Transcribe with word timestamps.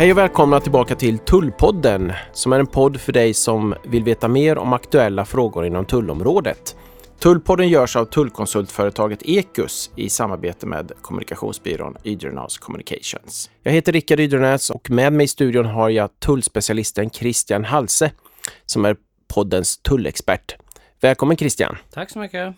Hej 0.00 0.12
och 0.12 0.18
välkomna 0.18 0.60
tillbaka 0.60 0.94
till 0.94 1.18
Tullpodden 1.18 2.12
som 2.32 2.52
är 2.52 2.58
en 2.58 2.66
podd 2.66 3.00
för 3.00 3.12
dig 3.12 3.34
som 3.34 3.74
vill 3.84 4.04
veta 4.04 4.28
mer 4.28 4.58
om 4.58 4.72
aktuella 4.72 5.24
frågor 5.24 5.66
inom 5.66 5.84
tullområdet. 5.84 6.76
Tullpodden 7.18 7.68
görs 7.68 7.96
av 7.96 8.04
tullkonsultföretaget 8.04 9.22
Ekus 9.22 9.90
i 9.96 10.08
samarbete 10.08 10.66
med 10.66 10.92
kommunikationsbyrån 11.02 11.96
Ydrenäs 12.04 12.58
Communications. 12.58 13.50
Jag 13.62 13.72
heter 13.72 13.92
Rickard 13.92 14.20
Ydrenäs 14.20 14.70
och 14.70 14.90
med 14.90 15.12
mig 15.12 15.24
i 15.24 15.28
studion 15.28 15.66
har 15.66 15.88
jag 15.88 16.20
tullspecialisten 16.20 17.10
Christian 17.10 17.64
Halse 17.64 18.10
som 18.66 18.84
är 18.84 18.96
poddens 19.34 19.78
tullexpert. 19.78 20.56
Välkommen 21.00 21.36
Christian! 21.36 21.76
Tack 21.90 22.10
så 22.10 22.18
mycket! 22.18 22.54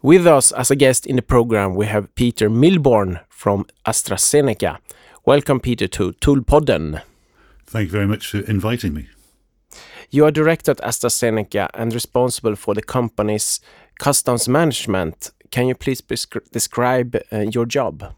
With 0.00 0.26
us 0.26 0.52
as 0.52 0.70
a 0.70 0.74
guest 0.74 1.06
in 1.06 1.16
the 1.16 1.22
program 1.22 1.80
we 1.80 1.86
have 1.86 2.06
Peter 2.14 2.48
Milborn 2.48 3.18
from 3.30 3.64
AstraZeneca. 3.82 4.76
Welcome 5.28 5.60
Peter 5.60 5.86
to 5.88 6.12
Tullpodden. 6.12 7.02
Thank 7.66 7.88
you 7.88 7.92
very 7.92 8.06
much 8.06 8.28
for 8.28 8.38
inviting 8.38 8.94
me. 8.94 9.08
You 10.08 10.24
are 10.24 10.30
director 10.30 10.70
at 10.70 10.78
AstraZeneca 10.78 11.68
and 11.74 11.92
responsible 11.92 12.56
for 12.56 12.72
the 12.72 12.80
company's 12.80 13.60
customs 13.98 14.48
management. 14.48 15.32
Can 15.50 15.66
you 15.66 15.74
please 15.74 16.00
describe 16.00 17.20
uh, 17.30 17.40
your 17.40 17.66
job? 17.66 18.14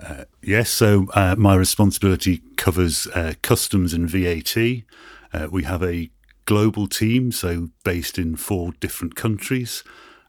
Uh, 0.00 0.26
yes, 0.40 0.70
so 0.70 1.08
uh, 1.14 1.34
my 1.36 1.56
responsibility 1.56 2.42
covers 2.56 3.08
uh, 3.08 3.32
customs 3.42 3.92
and 3.92 4.08
VAT. 4.08 4.56
Uh, 5.32 5.48
we 5.50 5.64
have 5.64 5.82
a 5.82 6.10
global 6.44 6.86
team, 6.86 7.32
so 7.32 7.70
based 7.82 8.20
in 8.20 8.36
four 8.36 8.70
different 8.78 9.16
countries. 9.16 9.82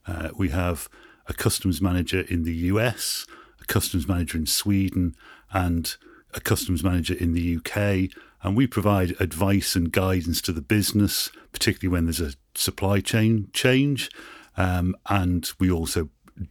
Uh, 0.08 0.30
we 0.36 0.50
have 0.50 0.90
a 1.28 1.34
customs 1.36 1.80
manager 1.80 2.22
in 2.22 2.42
the 2.42 2.56
US, 2.74 3.28
a 3.62 3.66
customs 3.66 4.08
manager 4.08 4.40
in 4.40 4.48
Sweden, 4.48 5.16
and 5.52 5.96
a 6.38 6.42
customs 6.42 6.84
manager 6.84 7.14
in 7.14 7.34
the 7.34 7.58
UK. 7.58 8.10
And 8.44 8.56
we 8.56 8.68
provide 8.68 9.20
advice 9.20 9.76
and 9.76 9.92
guidance 9.92 10.42
to 10.44 10.54
the 10.54 10.62
business, 10.62 11.32
particularly 11.52 11.92
when 11.92 12.06
there's 12.06 12.22
a 12.22 12.36
supply 12.56 13.02
chain 13.02 13.50
change. 13.52 14.10
Um, 14.56 14.96
and 15.10 15.52
we 15.60 15.70
also 15.72 16.10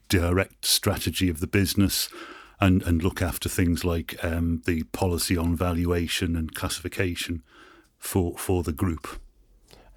direct 0.08 0.64
strategy 0.64 1.30
of 1.30 1.40
the 1.40 1.46
business 1.46 2.08
and, 2.60 2.82
and 2.82 3.02
look 3.02 3.22
after 3.22 3.48
things 3.48 3.84
like 3.84 4.22
um, 4.24 4.62
the 4.66 4.82
policy 4.84 5.36
on 5.36 5.56
valuation 5.56 6.34
and 6.36 6.54
classification 6.54 7.42
for, 7.98 8.36
for 8.36 8.62
the 8.62 8.72
group. 8.72 9.20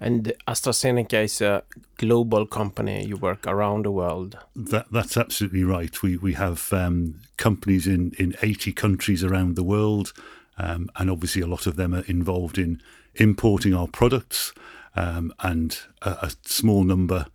And 0.00 0.32
AstraZeneca 0.48 1.24
is 1.24 1.42
a 1.42 1.62
global 1.98 2.46
company. 2.46 3.04
You 3.04 3.16
work 3.18 3.46
around 3.46 3.84
the 3.84 3.90
world. 3.90 4.38
That, 4.56 4.86
that's 4.90 5.16
absolutely 5.18 5.62
right. 5.62 6.02
We 6.02 6.16
we 6.16 6.32
have 6.32 6.72
um, 6.72 7.20
companies 7.36 7.86
in, 7.86 8.12
in 8.18 8.34
80 8.40 8.72
countries 8.72 9.22
around 9.22 9.56
the 9.56 9.62
world, 9.62 10.14
um, 10.56 10.88
and 10.96 11.10
obviously 11.10 11.42
a 11.42 11.46
lot 11.46 11.66
of 11.66 11.76
them 11.76 11.94
are 11.94 12.04
involved 12.06 12.56
in 12.56 12.80
importing 13.14 13.74
our 13.74 13.88
products, 13.88 14.54
um, 14.96 15.34
and 15.40 15.78
a, 16.00 16.10
a, 16.22 16.30
small 16.44 16.84
number 16.84 17.26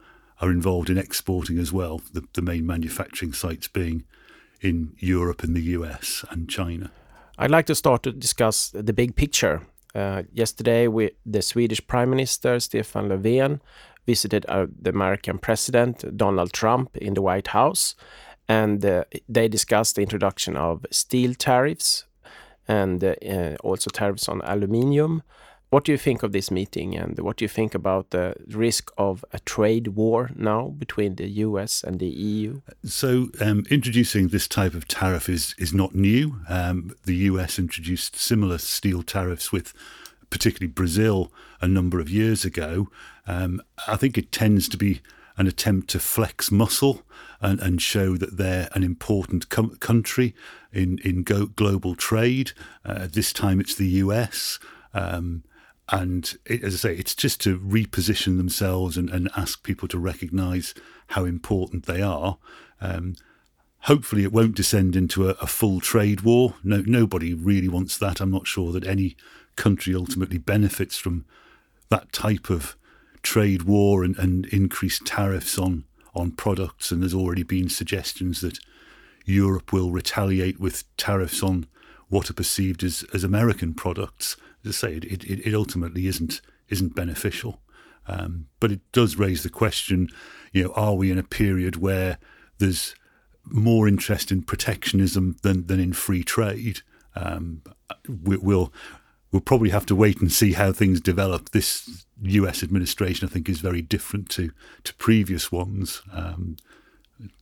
are 0.41 0.49
involved 0.49 0.89
in 0.89 0.97
exporting 0.97 1.59
as 1.59 1.71
well. 1.71 2.01
The, 2.13 2.27
the 2.33 2.41
main 2.41 2.65
manufacturing 2.65 3.33
sites 3.33 3.67
being 3.67 4.05
in 4.61 4.93
Europe 4.97 5.43
and 5.43 5.55
the 5.55 5.61
US 5.61 6.25
and 6.31 6.49
China. 6.49 6.91
I'd 7.37 7.51
like 7.51 7.65
to 7.67 7.75
start 7.75 8.03
to 8.03 8.11
discuss 8.11 8.69
the 8.69 8.93
big 8.93 9.15
picture 9.15 9.61
yesterday, 10.33 10.87
we, 10.87 11.11
the 11.25 11.41
Swedish 11.41 11.85
Prime 11.87 12.09
Minister 12.09 12.59
Stefan 12.59 13.09
Löfven 13.09 13.59
visited 14.05 14.45
uh, 14.47 14.67
the 14.81 14.89
American 14.89 15.37
President 15.37 16.17
Donald 16.17 16.53
Trump 16.53 16.95
in 16.97 17.13
the 17.13 17.21
White 17.21 17.47
House, 17.47 17.95
and 18.47 18.85
uh, 18.85 19.03
they 19.27 19.47
discussed 19.47 19.95
the 19.95 20.01
introduction 20.01 20.55
of 20.55 20.85
steel 20.91 21.33
tariffs 21.33 22.05
and 22.67 23.03
uh, 23.03 23.15
uh, 23.27 23.55
also 23.63 23.89
tariffs 23.89 24.29
on 24.29 24.41
aluminium. 24.41 25.23
What 25.75 25.83
do 25.83 25.91
you 25.91 25.97
think 25.97 26.23
of 26.23 26.31
this 26.31 26.51
meeting, 26.51 26.95
and 26.95 27.19
what 27.19 27.35
do 27.35 27.43
you 27.43 27.49
think 27.49 27.75
about 27.75 28.11
the 28.11 28.33
risk 28.47 28.93
of 28.97 29.25
a 29.33 29.39
trade 29.39 29.89
war 29.89 30.29
now 30.33 30.69
between 30.69 31.15
the 31.15 31.27
US 31.27 31.83
and 31.83 31.99
the 31.99 32.07
EU? 32.07 32.61
So, 32.85 33.27
um, 33.41 33.65
introducing 33.69 34.29
this 34.29 34.47
type 34.47 34.73
of 34.73 34.87
tariff 34.87 35.27
is 35.27 35.53
is 35.57 35.73
not 35.73 35.93
new. 35.93 36.39
Um, 36.47 36.95
the 37.03 37.17
US 37.29 37.59
introduced 37.59 38.15
similar 38.15 38.57
steel 38.57 39.03
tariffs 39.03 39.51
with, 39.51 39.73
particularly 40.29 40.71
Brazil, 40.71 41.29
a 41.59 41.67
number 41.67 41.99
of 41.99 42.09
years 42.09 42.45
ago. 42.45 42.87
Um, 43.27 43.61
I 43.85 43.97
think 43.97 44.17
it 44.17 44.31
tends 44.31 44.69
to 44.69 44.77
be 44.77 45.01
an 45.35 45.45
attempt 45.45 45.89
to 45.89 45.99
flex 45.99 46.51
muscle 46.51 47.01
and, 47.41 47.59
and 47.59 47.81
show 47.81 48.15
that 48.15 48.37
they're 48.37 48.69
an 48.71 48.83
important 48.83 49.49
country 49.49 50.35
in 50.71 50.99
in 50.99 51.23
global 51.23 51.95
trade. 51.95 52.53
Uh, 52.85 53.09
this 53.11 53.33
time, 53.33 53.59
it's 53.59 53.75
the 53.75 53.89
US. 54.05 54.57
Um, 54.93 55.43
and 55.89 56.37
it, 56.45 56.63
as 56.63 56.73
I 56.73 56.77
say, 56.77 56.95
it's 56.95 57.15
just 57.15 57.39
to 57.41 57.59
reposition 57.59 58.37
themselves 58.37 58.97
and, 58.97 59.09
and 59.09 59.29
ask 59.37 59.63
people 59.63 59.87
to 59.89 59.99
recognise 59.99 60.73
how 61.07 61.25
important 61.25 61.85
they 61.85 62.01
are. 62.01 62.37
Um, 62.81 63.15
hopefully, 63.81 64.23
it 64.23 64.33
won't 64.33 64.55
descend 64.55 64.95
into 64.95 65.29
a, 65.29 65.33
a, 65.41 65.47
full 65.47 65.79
trade 65.79 66.21
war. 66.21 66.55
No, 66.63 66.83
nobody 66.85 67.33
really 67.33 67.67
wants 67.67 67.97
that. 67.99 68.19
I'm 68.19 68.31
not 68.31 68.47
sure 68.47 68.71
that 68.71 68.87
any 68.87 69.15
country 69.55 69.93
ultimately 69.95 70.39
benefits 70.39 70.97
from 70.97 71.25
that 71.89 72.11
type 72.11 72.49
of 72.49 72.75
trade 73.21 73.63
war 73.63 74.03
and, 74.03 74.17
and 74.17 74.47
increased 74.47 75.05
tariffs 75.05 75.57
on 75.57 75.85
on 76.15 76.31
products. 76.31 76.91
And 76.91 77.01
there's 77.01 77.13
already 77.13 77.43
been 77.43 77.69
suggestions 77.69 78.41
that 78.41 78.59
Europe 79.25 79.73
will 79.73 79.91
retaliate 79.91 80.59
with 80.59 80.83
tariffs 80.97 81.43
on 81.43 81.67
what 82.07 82.29
are 82.29 82.33
perceived 82.33 82.83
as, 82.83 83.03
as 83.13 83.23
American 83.23 83.73
products 83.73 84.37
as 84.65 84.83
I 84.83 84.87
say, 84.87 84.95
it, 84.97 85.23
it, 85.23 85.47
it 85.47 85.53
ultimately 85.53 86.07
isn't 86.07 86.41
isn't 86.69 86.95
beneficial. 86.95 87.61
Um, 88.07 88.47
but 88.59 88.71
it 88.71 88.81
does 88.91 89.17
raise 89.17 89.43
the 89.43 89.49
question: 89.49 90.09
you 90.51 90.63
know, 90.63 90.71
are 90.73 90.95
we 90.95 91.11
in 91.11 91.17
a 91.17 91.23
period 91.23 91.77
where 91.77 92.17
there's 92.57 92.95
more 93.45 93.87
interest 93.87 94.31
in 94.31 94.41
protectionism 94.41 95.37
than 95.43 95.67
than 95.67 95.79
in 95.79 95.93
free 95.93 96.23
trade? 96.23 96.81
Um, 97.15 97.61
we, 98.07 98.37
we'll 98.37 98.73
we'll 99.31 99.41
probably 99.41 99.69
have 99.69 99.85
to 99.87 99.95
wait 99.95 100.21
and 100.21 100.31
see 100.31 100.53
how 100.53 100.71
things 100.71 101.01
develop. 101.01 101.51
This 101.51 102.05
U.S. 102.21 102.63
administration, 102.63 103.27
I 103.27 103.31
think, 103.31 103.49
is 103.49 103.59
very 103.59 103.81
different 103.81 104.29
to 104.31 104.51
to 104.83 104.93
previous 104.95 105.51
ones. 105.51 106.01
Um, 106.11 106.57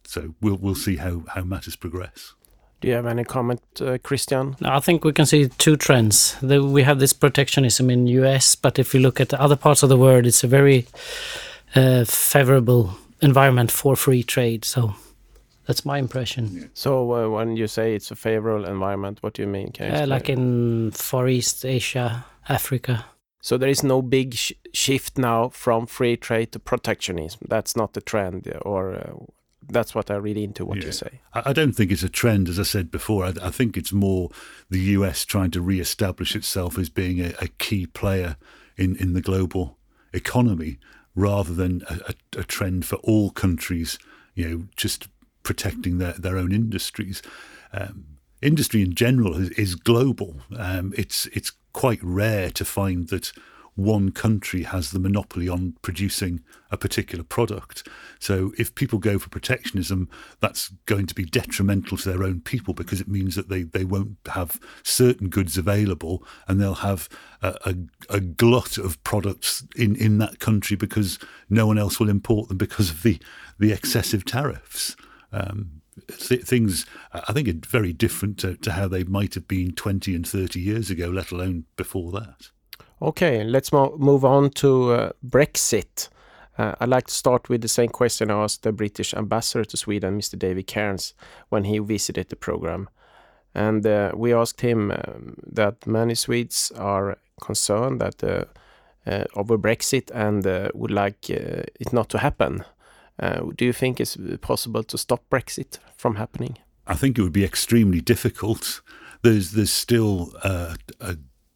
so 0.05 0.35
we'll 0.41 0.57
we'll 0.57 0.75
see 0.75 0.97
how 0.97 1.23
how 1.29 1.43
matters 1.43 1.75
progress. 1.75 2.33
Do 2.83 2.89
you 2.89 2.95
have 2.95 3.05
any 3.05 3.23
comment, 3.23 3.61
uh, 3.79 3.97
Christian? 4.03 4.57
I 4.61 4.81
think 4.81 5.05
we 5.05 5.13
can 5.13 5.25
see 5.25 5.47
two 5.47 5.77
trends. 5.77 6.35
The, 6.41 6.61
we 6.61 6.83
have 6.83 6.99
this 6.99 7.13
protectionism 7.13 7.89
in 7.89 8.07
US, 8.07 8.57
but 8.57 8.77
if 8.77 8.93
you 8.93 8.99
look 8.99 9.21
at 9.21 9.29
the 9.29 9.41
other 9.41 9.55
parts 9.55 9.83
of 9.83 9.89
the 9.89 9.95
world, 9.95 10.25
it's 10.25 10.43
a 10.43 10.49
very 10.49 10.85
uh, 11.75 12.03
favorable 12.03 12.97
environment 13.21 13.71
for 13.71 13.95
free 13.95 14.21
trade. 14.21 14.65
So 14.65 14.95
that's 15.65 15.85
my 15.85 15.97
impression. 15.97 16.71
So 16.73 17.13
uh, 17.13 17.29
when 17.29 17.55
you 17.55 17.67
say 17.67 17.95
it's 17.95 18.11
a 18.11 18.17
favorable 18.17 18.65
environment, 18.65 19.19
what 19.23 19.35
do 19.35 19.43
you 19.43 19.47
mean? 19.47 19.71
Can 19.71 19.97
you 19.97 20.05
like 20.05 20.27
in 20.27 20.91
Far 20.91 21.29
East 21.29 21.63
Asia, 21.63 22.25
Africa. 22.49 23.05
So 23.39 23.57
there 23.57 23.69
is 23.69 23.81
no 23.81 24.01
big 24.01 24.33
sh 24.33 24.51
shift 24.73 25.17
now 25.17 25.47
from 25.47 25.85
free 25.85 26.17
trade 26.17 26.51
to 26.51 26.59
protectionism. 26.59 27.47
That's 27.47 27.77
not 27.77 27.93
the 27.93 28.01
trend, 28.01 28.51
or 28.63 28.93
uh, 28.93 29.13
that's 29.69 29.95
what 29.95 30.11
I 30.11 30.15
read 30.15 30.37
into 30.37 30.65
what 30.65 30.79
yeah. 30.79 30.85
you 30.85 30.91
say. 30.91 31.21
I 31.33 31.53
don't 31.53 31.73
think 31.73 31.91
it's 31.91 32.03
a 32.03 32.09
trend, 32.09 32.49
as 32.49 32.59
I 32.59 32.63
said 32.63 32.91
before. 32.91 33.25
I, 33.25 33.33
I 33.41 33.49
think 33.49 33.77
it's 33.77 33.93
more 33.93 34.29
the 34.69 34.79
US 34.79 35.25
trying 35.25 35.51
to 35.51 35.61
re-establish 35.61 36.35
itself 36.35 36.77
as 36.77 36.89
being 36.89 37.19
a, 37.19 37.33
a 37.41 37.47
key 37.47 37.85
player 37.85 38.37
in, 38.77 38.95
in 38.97 39.13
the 39.13 39.21
global 39.21 39.77
economy, 40.13 40.77
rather 41.15 41.53
than 41.53 41.83
a, 41.89 41.99
a, 42.09 42.39
a, 42.41 42.43
trend 42.43 42.85
for 42.85 42.95
all 42.97 43.29
countries, 43.29 43.99
you 44.35 44.47
know, 44.47 44.65
just 44.75 45.07
protecting 45.43 45.97
their, 45.97 46.13
their 46.13 46.37
own 46.37 46.51
industries. 46.51 47.21
Um, 47.71 48.05
industry 48.41 48.81
in 48.81 48.93
general 48.93 49.35
is, 49.39 49.49
is 49.51 49.75
global. 49.75 50.37
Um, 50.57 50.93
it's 50.97 51.25
it's 51.27 51.51
quite 51.73 51.99
rare 52.03 52.51
to 52.51 52.65
find 52.65 53.07
that 53.09 53.31
one 53.75 54.11
country 54.11 54.63
has 54.63 54.91
the 54.91 54.99
monopoly 54.99 55.49
on 55.49 55.75
producing 55.81 56.41
a 56.71 56.77
particular 56.77 57.23
product. 57.23 57.87
So 58.19 58.51
if 58.57 58.75
people 58.75 58.99
go 58.99 59.17
for 59.17 59.29
protectionism, 59.29 60.09
that's 60.39 60.69
going 60.85 61.07
to 61.07 61.15
be 61.15 61.25
detrimental 61.25 61.97
to 61.97 62.09
their 62.11 62.23
own 62.23 62.41
people 62.41 62.73
because 62.73 63.01
it 63.01 63.07
means 63.07 63.35
that 63.35 63.49
they, 63.49 63.63
they 63.63 63.83
won't 63.83 64.17
have 64.27 64.59
certain 64.83 65.29
goods 65.29 65.57
available 65.57 66.23
and 66.47 66.61
they'll 66.61 66.75
have 66.75 67.09
a, 67.41 67.57
a, 67.65 67.75
a 68.15 68.19
glut 68.19 68.77
of 68.77 69.03
products 69.03 69.65
in, 69.75 69.95
in 69.95 70.19
that 70.19 70.39
country 70.39 70.75
because 70.75 71.17
no 71.49 71.65
one 71.65 71.79
else 71.79 71.99
will 71.99 72.09
import 72.09 72.49
them 72.49 72.57
because 72.57 72.91
of 72.91 73.03
the, 73.03 73.19
the 73.57 73.71
excessive 73.71 74.23
tariffs. 74.23 74.95
Um, 75.31 75.81
th- 76.09 76.43
things 76.43 76.85
I 77.11 77.33
think 77.33 77.47
are 77.47 77.67
very 77.67 77.93
different 77.93 78.37
to, 78.39 78.55
to 78.57 78.71
how 78.73 78.87
they 78.87 79.03
might 79.03 79.33
have 79.33 79.47
been 79.47 79.73
20 79.73 80.15
and 80.15 80.27
30 80.27 80.59
years 80.59 80.89
ago, 80.89 81.07
let 81.07 81.31
alone 81.31 81.65
before 81.75 82.11
that. 82.13 82.49
Okay, 83.03 83.43
let's 83.43 83.73
mo 83.73 83.97
move 83.97 84.23
on 84.23 84.49
to 84.51 84.93
uh, 84.93 85.11
Brexit. 85.21 86.07
Uh, 86.57 86.73
I'd 86.79 86.87
like 86.87 87.07
to 87.07 87.13
start 87.13 87.49
with 87.49 87.61
the 87.61 87.67
same 87.67 87.89
question 87.89 88.31
I 88.31 88.43
asked 88.43 88.63
the 88.63 88.71
British 88.71 89.13
ambassador 89.13 89.65
to 89.65 89.75
Sweden, 89.75 90.17
Mr. 90.17 90.39
David 90.39 90.67
Cairns, 90.67 91.13
when 91.49 91.65
he 91.65 91.79
visited 91.79 92.29
the 92.29 92.37
program. 92.37 92.87
And 93.53 93.85
uh, 93.85 94.13
we 94.15 94.33
asked 94.33 94.61
him 94.61 94.91
um, 94.91 95.35
that 95.51 95.85
many 95.85 96.15
Swedes 96.15 96.71
are 96.77 97.17
concerned 97.41 97.99
that 97.99 98.23
uh, 98.23 98.45
uh, 99.05 99.25
over 99.35 99.57
Brexit 99.57 100.09
and 100.13 100.47
uh, 100.47 100.69
would 100.73 100.91
like 100.91 101.29
it 101.29 101.91
not 101.91 102.07
to 102.09 102.19
happen. 102.19 102.63
Do 103.19 103.65
you 103.65 103.73
think 103.73 103.99
it's 103.99 104.17
possible 104.39 104.83
to 104.83 104.97
stop 104.97 105.23
Brexit 105.29 105.79
from 105.97 106.15
happening? 106.15 106.57
I 106.87 106.95
think 106.95 107.17
it 107.17 107.21
would 107.21 107.33
be 107.33 107.43
extremely 107.43 108.01
difficult. 108.01 108.81
There's 109.23 109.51
there's 109.51 109.73
still 109.73 110.33
a 110.43 110.77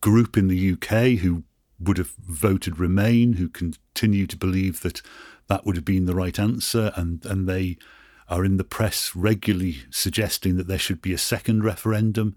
group 0.01 0.37
in 0.37 0.47
the 0.47 0.73
UK 0.73 1.19
who 1.19 1.43
would 1.79 1.97
have 1.97 2.13
voted 2.27 2.79
Remain, 2.79 3.33
who 3.33 3.49
continue 3.49 4.27
to 4.27 4.37
believe 4.37 4.81
that 4.81 5.01
that 5.47 5.65
would 5.65 5.75
have 5.75 5.85
been 5.85 6.05
the 6.05 6.15
right 6.15 6.37
answer, 6.37 6.91
and 6.95 7.25
and 7.25 7.47
they 7.47 7.77
are 8.29 8.43
in 8.43 8.57
the 8.57 8.63
press 8.63 9.15
regularly 9.15 9.77
suggesting 9.89 10.57
that 10.57 10.67
there 10.67 10.77
should 10.77 11.01
be 11.01 11.13
a 11.13 11.17
second 11.17 11.63
referendum. 11.63 12.35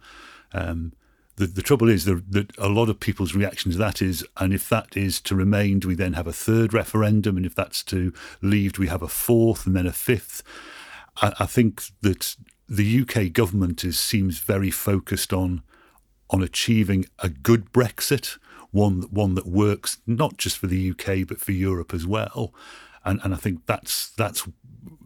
Um, 0.53 0.93
the, 1.37 1.47
the 1.47 1.63
trouble 1.63 1.89
is 1.89 2.05
that 2.05 2.53
a 2.59 2.69
lot 2.69 2.89
of 2.89 3.01
people's 3.01 3.35
reaction 3.35 3.73
to 3.73 3.79
that 3.79 4.03
is, 4.03 4.25
and 4.37 4.53
if 4.53 4.69
that 4.69 4.97
is 4.97 5.21
to 5.23 5.35
remain, 5.35 5.79
do 5.79 5.89
we 5.89 5.95
then 5.95 6.13
have 6.13 6.27
a 6.27 6.33
third 6.33 6.73
referendum? 6.73 7.37
And 7.37 7.47
if 7.47 7.55
that's 7.55 7.83
to 7.85 8.13
leave, 8.43 8.75
do 8.75 8.83
we 8.83 8.89
have 8.89 9.03
a 9.03 9.09
fourth 9.09 9.67
and 9.67 9.75
then 9.75 9.87
a 9.87 9.93
fifth? 9.93 10.43
I, 11.17 11.33
I 11.41 11.47
think 11.47 11.83
that 12.03 12.37
the 12.69 13.01
UK 13.01 13.33
government 13.33 13.85
is 13.85 13.99
seems 13.99 14.39
very 14.39 14.71
focused 14.71 15.33
on 15.33 15.63
on 16.31 16.43
achieving 16.43 17.07
a 17.19 17.29
good 17.29 17.73
Brexit, 17.73 18.39
one 18.71 19.03
one 19.11 19.35
that 19.35 19.47
works 19.47 19.99
not 20.07 20.37
just 20.37 20.59
for 20.59 20.67
the 20.67 20.91
UK 20.91 21.27
but 21.27 21.41
for 21.41 21.53
Europe 21.53 21.93
as 21.93 22.07
well. 22.07 22.55
And 23.05 23.21
and 23.23 23.35
I 23.35 23.37
think 23.37 23.67
that's 23.67 24.11
that's 24.11 24.47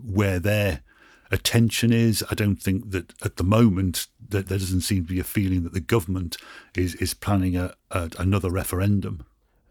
where 0.03 0.39
their 0.39 0.83
attention 1.31 1.93
is. 1.93 2.25
I 2.31 2.35
don't 2.35 2.61
think 2.63 2.91
that 2.91 3.13
at 3.23 3.37
the 3.37 3.45
moment 3.45 4.07
that 4.29 4.49
there 4.49 4.59
doesn't 4.59 4.83
seem 4.83 5.05
to 5.07 5.13
be 5.13 5.21
a 5.21 5.25
feeling 5.25 5.63
that 5.65 5.73
the 5.73 5.81
government 5.81 6.37
is 6.77 6.95
is 6.97 7.15
planning 7.15 7.57
a, 7.57 7.75
a 7.91 8.11
another 8.19 8.51
referendum. 8.51 9.25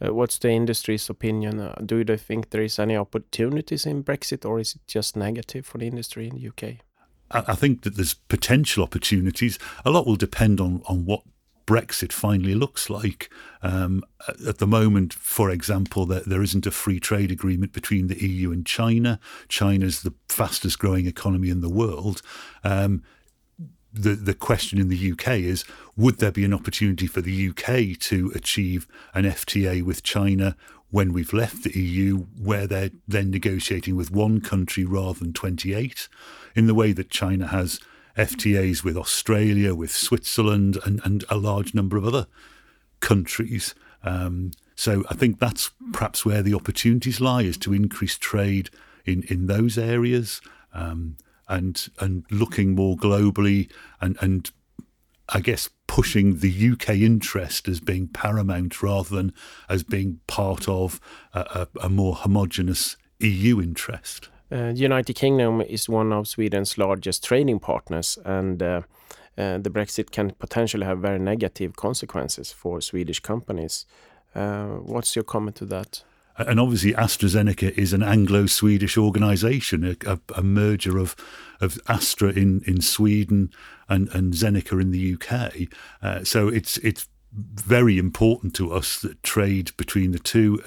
Uh, 0.04 0.14
what's 0.14 0.38
the 0.38 0.50
industry's 0.50 1.10
opinion? 1.10 1.60
Uh, 1.60 1.76
do 1.86 2.04
they 2.04 2.18
think 2.18 2.50
there 2.50 2.64
is 2.64 2.80
any 2.80 2.98
opportunities 2.98 3.86
in 3.86 4.04
Brexit, 4.04 4.46
or 4.46 4.60
is 4.60 4.76
it 4.76 4.82
just 4.88 5.16
negative 5.16 5.66
for 5.66 5.78
the 5.78 5.88
industry 5.88 6.28
in 6.28 6.36
the 6.36 6.48
UK? 6.48 6.80
I, 7.32 7.52
I 7.52 7.56
think 7.56 7.84
that 7.84 7.96
there's 7.96 8.16
potential 8.16 8.84
opportunities. 8.84 9.60
A 9.86 9.92
lot 9.92 10.06
will 10.06 10.16
depend 10.16 10.60
on 10.60 10.82
on 10.86 11.06
what 11.06 11.22
Brexit 11.66 12.12
finally 12.12 12.56
looks 12.56 12.90
like. 12.90 13.30
Um, 13.62 14.04
at 14.48 14.58
the 14.58 14.68
moment, 14.68 15.14
for 15.14 15.50
example, 15.50 16.06
there, 16.06 16.22
there 16.26 16.42
isn't 16.42 16.66
a 16.66 16.72
free 16.72 17.00
trade 17.00 17.32
agreement 17.32 17.74
between 17.74 18.08
the 18.08 18.22
EU 18.26 18.52
and 18.52 18.66
China. 18.66 19.20
China's 19.48 20.02
the 20.02 20.14
fastest 20.28 20.80
growing 20.80 21.06
economy 21.08 21.50
in 21.50 21.62
the 21.62 21.70
world. 21.70 22.22
Um, 22.64 23.04
the 23.94 24.16
the 24.16 24.34
question 24.34 24.80
in 24.80 24.90
the 24.90 25.12
UK 25.12 25.28
is 25.40 25.64
would 25.96 26.18
there 26.18 26.32
be 26.32 26.44
an 26.44 26.54
opportunity 26.54 27.06
for 27.06 27.22
the 27.22 27.50
UK 27.50 28.00
to 28.00 28.32
achieve 28.34 28.88
an 29.14 29.24
FTA 29.24 29.84
with 29.84 30.02
China 30.02 30.56
when 30.90 31.14
we've 31.14 31.34
left 31.34 31.64
the 31.64 31.80
EU 31.80 32.26
where 32.40 32.66
they're 32.68 32.92
then 33.08 33.30
negotiating 33.30 33.96
with 33.96 34.12
one 34.12 34.42
country 34.42 34.84
rather 34.84 35.20
than 35.20 35.34
28 35.34 36.08
in 36.56 36.66
the 36.66 36.74
way 36.74 36.92
that 36.92 37.10
China 37.10 37.48
has 37.48 37.80
FTAs 38.18 38.84
with 38.84 38.98
Australia 38.98 39.74
with 39.74 39.92
Switzerland 39.92 40.78
and 40.86 41.02
and 41.04 41.24
a 41.30 41.38
large 41.38 41.74
number 41.74 41.98
of 41.98 42.06
other 42.06 42.28
countries 43.00 43.76
um, 44.04 44.52
so 44.76 45.04
I 45.10 45.16
think 45.16 45.40
that's 45.40 45.72
perhaps 45.92 46.26
where 46.26 46.42
the 46.42 46.54
opportunities 46.54 47.22
lie 47.22 47.44
is 47.44 47.58
to 47.60 47.74
increase 47.74 48.18
trade 48.18 48.70
in 49.06 49.24
in 49.24 49.48
those 49.48 49.78
areas 49.78 50.42
um, 50.74 51.18
and 51.48 51.90
and 52.00 52.26
looking 52.30 52.76
more 52.76 52.98
globally 52.98 53.72
and 54.02 54.18
and 54.22 54.52
I 55.30 55.40
guess 55.40 55.70
pushing 55.88 56.40
the 56.40 56.72
UK 56.72 56.90
interest 56.90 57.68
as 57.68 57.80
being 57.80 58.08
paramount 58.08 58.82
rather 58.82 59.16
than 59.16 59.34
as 59.70 59.84
being 59.84 60.20
part 60.28 60.68
of 60.68 61.00
a, 61.34 61.40
a, 61.40 61.86
a 61.86 61.90
more 61.90 62.16
homogenous 62.16 62.98
EU 63.20 63.62
interest. 63.62 64.30
Uh, 64.54 64.72
United 64.76 65.16
Kingdom 65.16 65.62
is 65.62 65.90
one 65.90 66.14
of 66.14 66.28
Sweden's 66.28 66.78
largest 66.78 67.24
trading 67.24 67.60
partners, 67.60 68.20
and 68.24 68.62
uh, 68.62 68.82
uh, 69.36 69.58
the 69.58 69.70
Brexit 69.70 70.12
can 70.12 70.30
potentially 70.32 70.86
have 70.86 71.00
very 71.00 71.18
negative 71.18 71.76
consequences 71.76 72.52
for 72.52 72.80
Swedish 72.80 73.20
companies. 73.20 73.88
What's 74.34 75.16
your 75.16 75.24
comment 75.24 75.56
to 75.58 75.66
that? 75.66 76.04
and 76.38 76.60
obviously 76.60 76.94
AstraZeneca 76.94 77.78
is 77.78 77.94
an 77.94 78.02
Anglo-Swedish 78.02 78.98
organisation, 78.98 79.84
a, 79.86 79.96
a, 80.10 80.20
a, 80.36 80.42
merger 80.42 80.98
of 80.98 81.16
of 81.62 81.80
Astra 81.88 82.30
in, 82.30 82.64
in 82.66 82.82
Sweden 82.82 83.52
and, 83.88 84.10
and 84.10 84.34
Zeneca 84.34 84.82
in 84.82 84.90
the 84.92 85.14
UK. 85.14 85.70
Uh, 86.02 86.24
so 86.24 86.48
it's 86.48 86.78
it's 86.78 87.08
very 87.34 87.98
important 87.98 88.56
to 88.56 88.72
us 88.72 89.00
that 89.02 89.22
trade 89.24 89.72
between 89.78 90.12
the 90.12 90.20
two. 90.20 90.60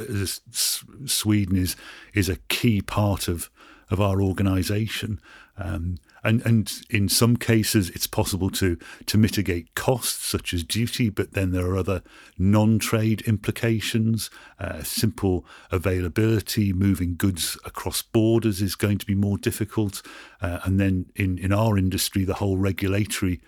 Sweden 1.04 1.56
is 1.56 1.76
is 2.14 2.28
a 2.28 2.36
key 2.48 2.80
part 2.80 3.28
of 3.28 3.50
of 3.90 4.00
our 4.00 4.20
organisation. 4.20 5.20
Um, 5.58 5.98
and 6.22 6.44
and 6.44 6.82
in 6.90 7.08
some 7.08 7.36
cases 7.36 7.88
it's 7.90 8.06
possible 8.06 8.50
to 8.50 8.76
to 9.06 9.16
mitigate 9.16 9.74
costs 9.74 10.24
such 10.24 10.52
as 10.52 10.64
duty, 10.64 11.08
but 11.08 11.32
then 11.32 11.52
there 11.52 11.66
are 11.66 11.76
other 11.76 12.02
non-trade 12.36 13.22
implications. 13.22 14.28
Uh, 14.58 14.82
simple 14.82 15.46
availability, 15.70 16.72
moving 16.72 17.14
goods 17.16 17.56
across 17.64 18.02
borders 18.02 18.60
is 18.60 18.74
going 18.74 18.98
to 18.98 19.06
be 19.06 19.14
more 19.14 19.38
difficult, 19.38 20.02
uh, 20.42 20.58
and 20.64 20.80
then 20.80 21.06
in 21.14 21.38
in 21.38 21.52
our 21.52 21.78
industry, 21.78 22.24
the 22.24 22.34
whole 22.34 22.58
regulatory 22.58 23.40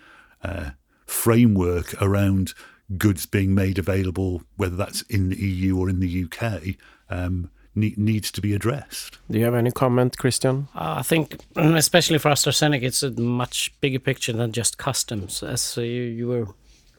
uh, 0.43 0.71
framework 1.05 2.01
around 2.01 2.53
goods 2.97 3.25
being 3.25 3.53
made 3.53 3.77
available, 3.77 4.41
whether 4.55 4.75
that's 4.75 5.01
in 5.03 5.29
the 5.29 5.37
EU 5.37 5.77
or 5.77 5.89
in 5.89 5.99
the 5.99 6.25
UK. 6.25 6.75
Um, 7.09 7.51
needs 7.75 8.31
to 8.31 8.41
be 8.41 8.53
addressed. 8.53 9.17
Do 9.29 9.39
you 9.39 9.45
have 9.45 9.55
any 9.55 9.71
comment, 9.71 10.17
Christian? 10.17 10.67
Uh, 10.75 10.95
I 10.99 11.01
think, 11.03 11.37
especially 11.55 12.17
for 12.17 12.29
AstraZeneca, 12.29 12.83
it's 12.83 13.03
a 13.03 13.11
much 13.11 13.73
bigger 13.81 13.99
picture 13.99 14.33
than 14.33 14.51
just 14.51 14.77
customs, 14.77 15.43
as 15.43 15.77
you, 15.77 15.83
you 15.83 16.27
were 16.27 16.47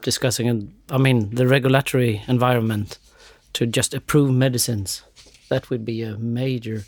discussing. 0.02 0.48
And 0.48 0.72
I 0.90 0.98
mean, 0.98 1.34
the 1.34 1.46
regulatory 1.46 2.22
environment 2.28 2.98
to 3.54 3.66
just 3.66 3.94
approve 3.94 4.30
medicines, 4.30 5.02
that 5.48 5.70
would 5.70 5.84
be 5.84 6.02
a 6.02 6.16
major 6.16 6.84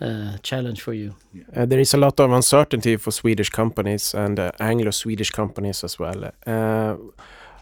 uh, 0.00 0.36
challenge 0.42 0.80
for 0.80 0.92
you. 0.92 1.14
Uh, 1.54 1.66
there 1.66 1.80
is 1.80 1.94
a 1.94 1.96
lot 1.96 2.20
of 2.20 2.30
uncertainty 2.30 2.96
for 2.96 3.10
Swedish 3.10 3.50
companies 3.50 4.14
and 4.14 4.38
uh, 4.38 4.52
Anglo-Swedish 4.60 5.30
companies 5.30 5.84
as 5.84 5.98
well. 5.98 6.30
Uh, 6.46 6.96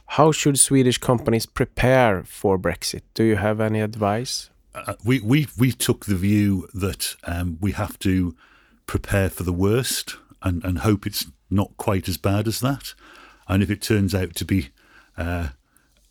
how 0.06 0.32
should 0.32 0.58
Swedish 0.58 0.98
companies 0.98 1.46
prepare 1.46 2.22
for 2.24 2.58
Brexit? 2.58 3.02
Do 3.14 3.24
you 3.24 3.36
have 3.36 3.60
any 3.60 3.80
advice? 3.80 4.50
Uh, 4.74 4.94
we 5.04 5.20
we 5.20 5.46
we 5.58 5.72
took 5.72 6.06
the 6.06 6.16
view 6.16 6.68
that 6.74 7.16
um, 7.24 7.58
we 7.60 7.72
have 7.72 7.98
to 8.00 8.34
prepare 8.86 9.30
for 9.30 9.42
the 9.42 9.52
worst 9.52 10.16
and, 10.42 10.64
and 10.64 10.78
hope 10.78 11.06
it's 11.06 11.26
not 11.50 11.76
quite 11.76 12.08
as 12.08 12.16
bad 12.16 12.48
as 12.48 12.60
that. 12.60 12.94
And 13.48 13.62
if 13.62 13.70
it 13.70 13.82
turns 13.82 14.14
out 14.14 14.34
to 14.36 14.44
be 14.44 14.70
uh, 15.16 15.48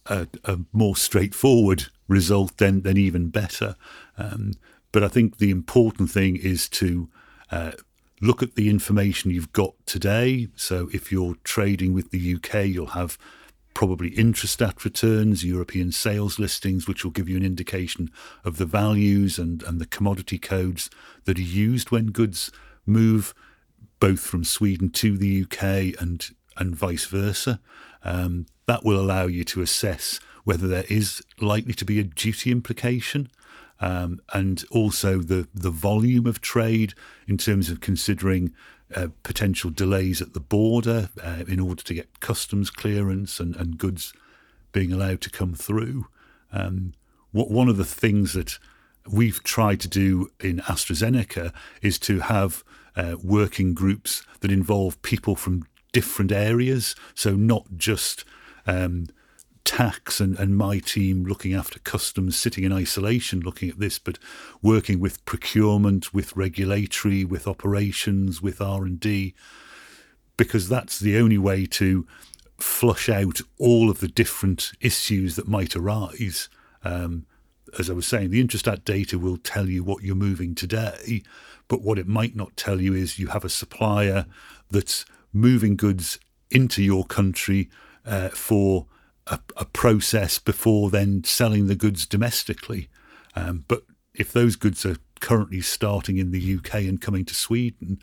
a, 0.06 0.28
a, 0.46 0.60
more 0.72 0.96
straightforward 0.96 1.86
result, 2.08 2.58
then 2.58 2.82
then 2.82 2.98
even 2.98 3.30
better. 3.30 3.76
Um, 4.18 4.54
but 4.92 5.04
I 5.04 5.08
think 5.08 5.38
the 5.38 5.52
important 5.52 6.12
thing 6.12 6.36
is 6.36 6.70
to 6.70 7.10
uh, 7.50 7.72
look 8.22 8.44
at 8.44 8.56
the 8.56 8.70
information 8.70 9.32
you've 9.32 9.54
got 9.54 9.74
today. 9.86 10.50
So 10.56 10.90
if 10.94 11.12
you're 11.12 11.36
trading 11.44 11.94
with 11.94 12.12
the 12.12 12.36
UK, 12.36 12.66
you'll 12.66 12.88
have 12.88 13.18
probably 13.82 14.12
Intrastat 14.12 14.84
returns, 14.84 15.44
European 15.44 15.92
sales 15.92 16.38
listings, 16.38 16.88
which 16.88 17.04
will 17.04 17.10
give 17.10 17.28
you 17.28 17.36
an 17.36 17.44
indication 17.44 18.12
of 18.46 18.58
the 18.58 18.66
values 18.68 19.40
and, 19.40 19.64
and 19.64 19.82
the 19.82 19.88
commodity 19.88 20.38
codes 20.38 20.92
that 21.26 21.40
are 21.40 21.42
used 21.42 21.90
when 21.90 22.12
goods 22.12 22.52
move 22.86 23.34
both 24.00 24.20
from 24.20 24.44
Sweden 24.44 24.92
to 24.92 25.18
the 25.18 25.42
UK 25.42 26.00
and 26.00 26.30
and 26.58 26.76
vice 26.76 27.06
versa. 27.08 27.60
Um, 28.04 28.46
that 28.68 28.86
will 28.86 29.02
allow 29.02 29.26
you 29.26 29.44
to 29.46 29.64
assess 29.64 30.20
whether 30.44 30.68
there 30.68 30.86
is 30.88 31.24
likely 31.40 31.74
to 31.74 31.84
be 31.84 32.00
a 32.00 32.04
duty 32.04 32.52
implication. 32.52 33.32
Um, 33.80 34.20
and 34.32 34.64
also 34.70 35.22
the 35.22 35.48
the 35.56 35.72
volume 35.72 36.28
of 36.28 36.40
trade 36.40 36.94
in 37.28 37.40
terms 37.40 37.72
of 37.72 37.82
considering 37.82 38.54
uh, 38.96 39.08
potential 39.24 39.70
delays 39.70 40.22
at 40.22 40.34
the 40.34 40.40
border 40.40 41.10
uh, 41.24 41.44
in 41.48 41.60
order 41.60 41.84
to 41.84 41.94
get 41.94 42.20
customs 42.20 42.70
clearance 42.70 43.40
and, 43.40 43.56
and 43.56 43.78
goods 43.78 44.14
being 44.72 44.92
allowed 44.92 45.22
to 45.22 45.30
come 45.30 45.54
through. 45.54 46.08
Um, 46.52 46.94
what, 47.32 47.50
one 47.50 47.70
of 47.70 47.78
the 47.78 47.86
things 47.86 48.34
that 48.34 48.60
we've 49.10 49.42
tried 49.44 49.80
to 49.82 49.88
do 49.88 50.30
in 50.40 50.60
AstraZeneca 50.60 51.54
is 51.82 51.98
to 52.00 52.20
have 52.20 52.64
uh, 52.96 53.16
working 53.24 53.74
groups 53.74 54.24
that 54.42 54.52
involve 54.52 55.02
people 55.02 55.36
from 55.36 55.66
different 55.92 56.32
areas. 56.32 56.96
So, 57.16 57.36
not 57.36 57.66
just 57.78 58.26
um, 58.68 59.08
tax 59.64 60.20
and, 60.20 60.38
and 60.40 60.58
my 60.58 60.80
team 60.80 61.24
looking 61.26 61.54
after 61.54 61.80
customs, 61.80 62.38
sitting 62.38 62.64
in 62.64 62.74
isolation 62.74 63.40
looking 63.40 63.70
at 63.70 63.80
this, 63.80 64.00
but 64.00 64.20
working 64.62 65.00
with 65.00 65.24
procurement, 65.26 66.14
with 66.14 66.36
regulatory, 66.36 67.24
with 67.24 67.48
operations, 67.48 68.42
with 68.42 68.62
R 68.62 68.84
and 68.84 69.00
D, 69.00 69.34
because 70.38 70.68
that's 70.68 71.00
the 71.00 71.18
only 71.18 71.38
way 71.38 71.66
to 71.66 72.08
flush 72.60 73.10
out 73.10 73.42
all 73.58 73.90
of 73.90 74.00
the 74.00 74.08
different 74.08 74.72
issues 74.82 75.36
that 75.36 75.48
might 75.48 75.76
arise. 75.76 76.50
Um, 76.84 77.26
as 77.78 77.90
I 77.90 77.94
was 77.94 78.08
saying, 78.08 78.32
the 78.32 78.44
Intrastat 78.44 78.84
data 78.84 79.18
will 79.18 79.38
tell 79.38 79.70
you 79.70 79.84
what 79.84 80.04
you're 80.04 80.16
moving 80.16 80.56
today, 80.56 81.24
but 81.68 81.82
what 81.82 81.98
it 81.98 82.08
might 82.08 82.36
not 82.36 82.58
tell 82.58 82.82
you 82.82 82.94
is 82.94 83.20
you 83.20 83.28
have 83.28 83.46
a 83.46 83.50
supplier 83.50 84.26
that's 84.70 85.06
moving 85.32 85.76
goods 85.76 86.20
into 86.50 86.84
your 86.84 87.06
country 87.06 87.70
uh, 88.06 88.30
for 88.30 88.88
a, 89.32 89.40
a, 89.58 89.66
process 89.66 90.38
before 90.38 90.90
then 90.90 91.24
selling 91.24 91.68
the 91.68 91.76
goods 91.76 92.06
domestically. 92.06 92.90
Um, 93.36 93.64
but 93.68 93.84
if 94.14 94.32
those 94.32 94.58
goods 94.58 94.86
are 94.86 94.98
currently 95.22 95.62
starting 95.62 96.18
in 96.18 96.32
the 96.32 96.56
UK 96.58 96.76
and 96.82 97.02
coming 97.02 97.24
to 97.26 97.34
Sweden, 97.34 98.02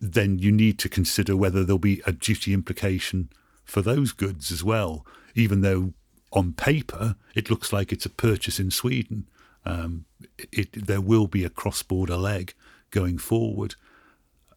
then 0.00 0.38
you 0.38 0.50
need 0.50 0.78
to 0.80 0.88
consider 0.88 1.36
whether 1.36 1.64
there'll 1.64 1.78
be 1.78 2.02
a 2.06 2.12
duty 2.12 2.52
implication 2.52 3.30
for 3.64 3.80
those 3.82 4.10
goods 4.10 4.50
as 4.50 4.64
well, 4.64 5.06
even 5.34 5.60
though 5.60 5.94
on 6.32 6.52
paper 6.52 7.14
it 7.34 7.48
looks 7.48 7.72
like 7.72 7.92
it's 7.92 8.06
a 8.06 8.10
purchase 8.10 8.58
in 8.58 8.70
Sweden. 8.70 9.28
Um, 9.64 10.06
it, 10.50 10.86
there 10.86 11.00
will 11.00 11.28
be 11.28 11.44
a 11.44 11.50
cross 11.50 11.82
border 11.84 12.16
leg 12.16 12.52
going 12.90 13.16
forward. 13.16 13.76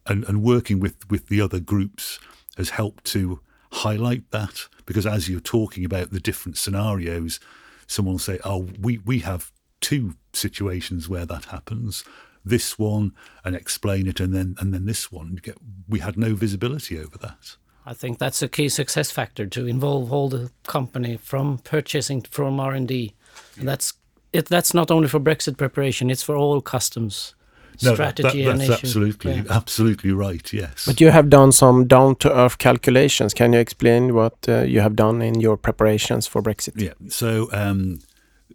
And, 0.08 0.24
and 0.26 0.42
working 0.42 0.80
with, 0.80 1.10
with 1.10 1.28
the 1.28 1.42
other 1.42 1.60
groups 1.60 2.20
has 2.58 2.72
helped 2.72 3.06
to 3.06 3.40
highlight 3.76 4.30
that 4.32 4.68
because 4.86 5.06
as 5.06 5.30
you're 5.30 5.40
talking 5.40 5.86
about 5.86 6.12
the 6.12 6.20
different 6.20 6.58
scenarios, 6.58 7.40
someone 7.88 8.14
will 8.14 8.20
say, 8.20 8.40
"Oh, 8.44 8.68
we 8.80 9.00
we 9.00 9.20
have 9.20 9.52
two 9.82 10.16
situations 10.34 11.10
where 11.10 11.26
that 11.26 11.46
happens." 11.46 12.04
This 12.44 12.78
one 12.78 13.14
and 13.44 13.56
explain 13.56 14.08
it, 14.08 14.20
and 14.20 14.34
then 14.34 14.56
and 14.60 14.74
then 14.74 14.86
this 14.86 15.12
one. 15.12 15.40
We 15.88 16.00
had 16.00 16.18
no 16.18 16.36
visibility 16.36 17.00
over 17.00 17.18
that. 17.20 17.58
I 17.86 17.94
think 17.94 18.18
that's 18.18 18.42
a 18.42 18.48
key 18.48 18.70
success 18.70 19.12
factor 19.12 19.46
to 19.46 19.68
involve 19.68 20.12
all 20.12 20.30
the 20.30 20.52
company 20.66 21.18
from 21.18 21.60
purchasing 21.60 22.22
from 22.22 22.60
R 22.60 22.74
and 22.74 22.88
D. 22.88 23.14
And 23.58 23.68
that's 23.68 23.94
it. 24.32 24.46
That's 24.46 24.74
not 24.74 24.92
only 24.92 25.08
for 25.08 25.20
Brexit 25.20 25.58
preparation; 25.58 26.10
it's 26.10 26.24
for 26.24 26.36
all 26.36 26.62
customs 26.62 27.36
no, 27.84 27.94
strategy 27.94 28.44
that, 28.44 28.58
that, 28.58 28.68
that's 28.68 28.84
absolutely 28.84 29.34
yeah. 29.34 29.44
absolutely 29.50 30.12
right. 30.12 30.52
Yes. 30.54 30.86
But 30.86 31.02
you 31.02 31.12
have 31.12 31.30
done 31.30 31.52
some 31.52 31.88
down 31.88 32.16
to 32.18 32.36
earth 32.36 32.58
calculations. 32.58 33.34
Can 33.34 33.54
you 33.54 33.60
explain 33.60 34.14
what 34.14 34.36
uh, 34.48 34.62
you 34.62 34.82
have 34.82 34.96
done 34.96 35.22
in 35.22 35.40
your 35.42 35.58
preparations 35.58 36.28
for 36.28 36.42
Brexit? 36.42 36.74
Yeah. 36.76 36.94
So, 37.10 37.50
um, 37.52 38.00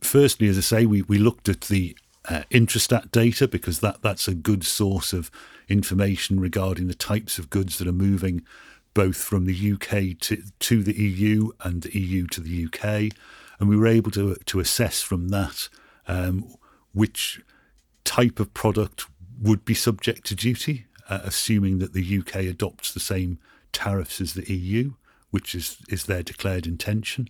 firstly, 0.02 0.48
as 0.48 0.58
I 0.58 0.62
say, 0.62 0.86
we 0.86 1.02
we 1.02 1.18
looked 1.18 1.48
at 1.48 1.62
the 1.62 1.96
uh, 2.28 2.42
Intrastat 2.50 3.10
data 3.10 3.48
because 3.48 3.80
that 3.80 4.02
that's 4.02 4.28
a 4.28 4.34
good 4.34 4.64
source 4.64 5.12
of 5.12 5.30
information 5.68 6.40
regarding 6.40 6.88
the 6.88 6.94
types 6.94 7.38
of 7.38 7.50
goods 7.50 7.78
that 7.78 7.88
are 7.88 7.92
moving 7.92 8.42
both 8.92 9.16
from 9.16 9.46
the 9.46 9.72
UK 9.72 10.18
to 10.20 10.42
to 10.58 10.82
the 10.82 10.94
EU 10.94 11.50
and 11.62 11.82
the 11.82 11.98
EU 11.98 12.26
to 12.26 12.40
the 12.40 12.66
UK, 12.66 13.12
and 13.58 13.68
we 13.68 13.76
were 13.76 13.86
able 13.86 14.10
to 14.10 14.34
to 14.46 14.60
assess 14.60 15.02
from 15.02 15.28
that 15.28 15.68
um, 16.08 16.54
which 16.92 17.40
type 18.10 18.40
of 18.40 18.52
product 18.54 19.06
would 19.40 19.64
be 19.64 19.72
subject 19.72 20.26
to 20.26 20.34
duty, 20.34 20.86
uh, 21.08 21.20
assuming 21.22 21.78
that 21.78 21.92
the 21.92 22.18
UK 22.18 22.34
adopts 22.54 22.92
the 22.92 22.98
same 22.98 23.38
tariffs 23.70 24.20
as 24.20 24.34
the 24.34 24.52
EU, 24.52 24.94
which 25.30 25.54
is, 25.54 25.76
is 25.88 26.06
their 26.06 26.24
declared 26.24 26.66
intention, 26.66 27.28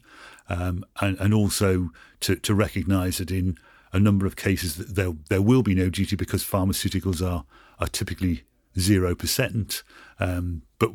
um, 0.48 0.82
and, 1.02 1.20
and 1.20 1.34
also 1.34 1.90
to, 2.20 2.34
to 2.36 2.54
recognise 2.54 3.18
that 3.18 3.30
in 3.30 3.58
a 3.92 4.00
number 4.00 4.24
of 4.24 4.36
cases 4.36 4.76
that 4.76 4.94
there 4.94 5.12
there 5.28 5.42
will 5.42 5.62
be 5.62 5.74
no 5.74 5.90
duty 5.90 6.16
because 6.16 6.42
pharmaceuticals 6.44 7.20
are 7.20 7.44
are 7.78 7.88
typically 7.88 8.44
zero 8.78 9.14
percent, 9.14 9.82
um, 10.18 10.62
but 10.78 10.92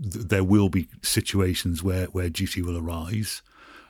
th- 0.00 0.26
there 0.26 0.44
will 0.44 0.68
be 0.68 0.86
situations 1.02 1.82
where 1.82 2.06
where 2.06 2.28
duty 2.28 2.62
will 2.62 2.78
arise, 2.78 3.42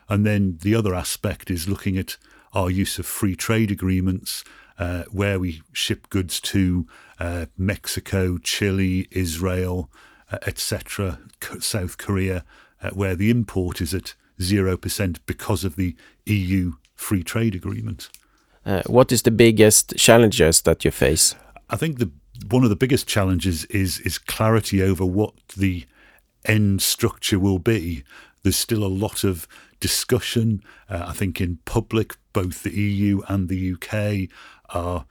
and 0.08 0.24
then 0.24 0.58
the 0.62 0.74
other 0.74 0.94
aspect 0.94 1.50
is 1.50 1.68
looking 1.68 1.98
at 1.98 2.16
our 2.54 2.70
use 2.70 2.98
of 2.98 3.04
free 3.04 3.36
trade 3.36 3.70
agreements 3.70 4.44
uh, 4.78 5.04
where 5.10 5.38
we 5.38 5.62
ship 5.72 6.08
goods 6.10 6.40
to 6.40 6.86
uh, 7.18 7.46
Mexico, 7.56 8.38
Chile, 8.38 9.08
Israel, 9.10 9.90
uh, 10.30 10.38
etc., 10.46 11.18
South 11.60 11.98
Korea, 11.98 12.44
uh, 12.82 12.90
where 12.90 13.14
the 13.14 13.30
import 13.30 13.80
is 13.80 13.94
at 13.94 14.14
0% 14.40 15.18
because 15.26 15.64
of 15.64 15.76
the 15.76 15.96
EU 16.26 16.72
free 16.94 17.22
trade 17.22 17.54
agreement. 17.54 18.08
Uh, 18.64 18.82
what 18.86 19.12
is 19.12 19.22
the 19.22 19.30
biggest 19.30 19.96
challenges 19.96 20.62
that 20.62 20.84
you 20.84 20.90
face? 20.90 21.34
I 21.70 21.76
think 21.76 21.98
the 21.98 22.10
one 22.48 22.64
of 22.64 22.70
the 22.70 22.76
biggest 22.76 23.06
challenges 23.06 23.64
is 23.66 24.00
is 24.00 24.18
clarity 24.18 24.82
over 24.82 25.06
what 25.06 25.34
the 25.56 25.86
end 26.44 26.82
structure 26.82 27.38
will 27.38 27.58
be. 27.58 28.04
There's 28.42 28.56
still 28.56 28.84
a 28.84 28.88
lot 28.88 29.24
of 29.24 29.48
discussion, 29.80 30.62
uh, 30.88 31.06
I 31.08 31.12
think, 31.12 31.40
in 31.40 31.58
public, 31.64 32.16
both 32.36 32.64
the 32.64 32.78
EU 32.78 33.22
and 33.28 33.48
the 33.48 33.72
UK 33.72 34.28
are 34.68 35.06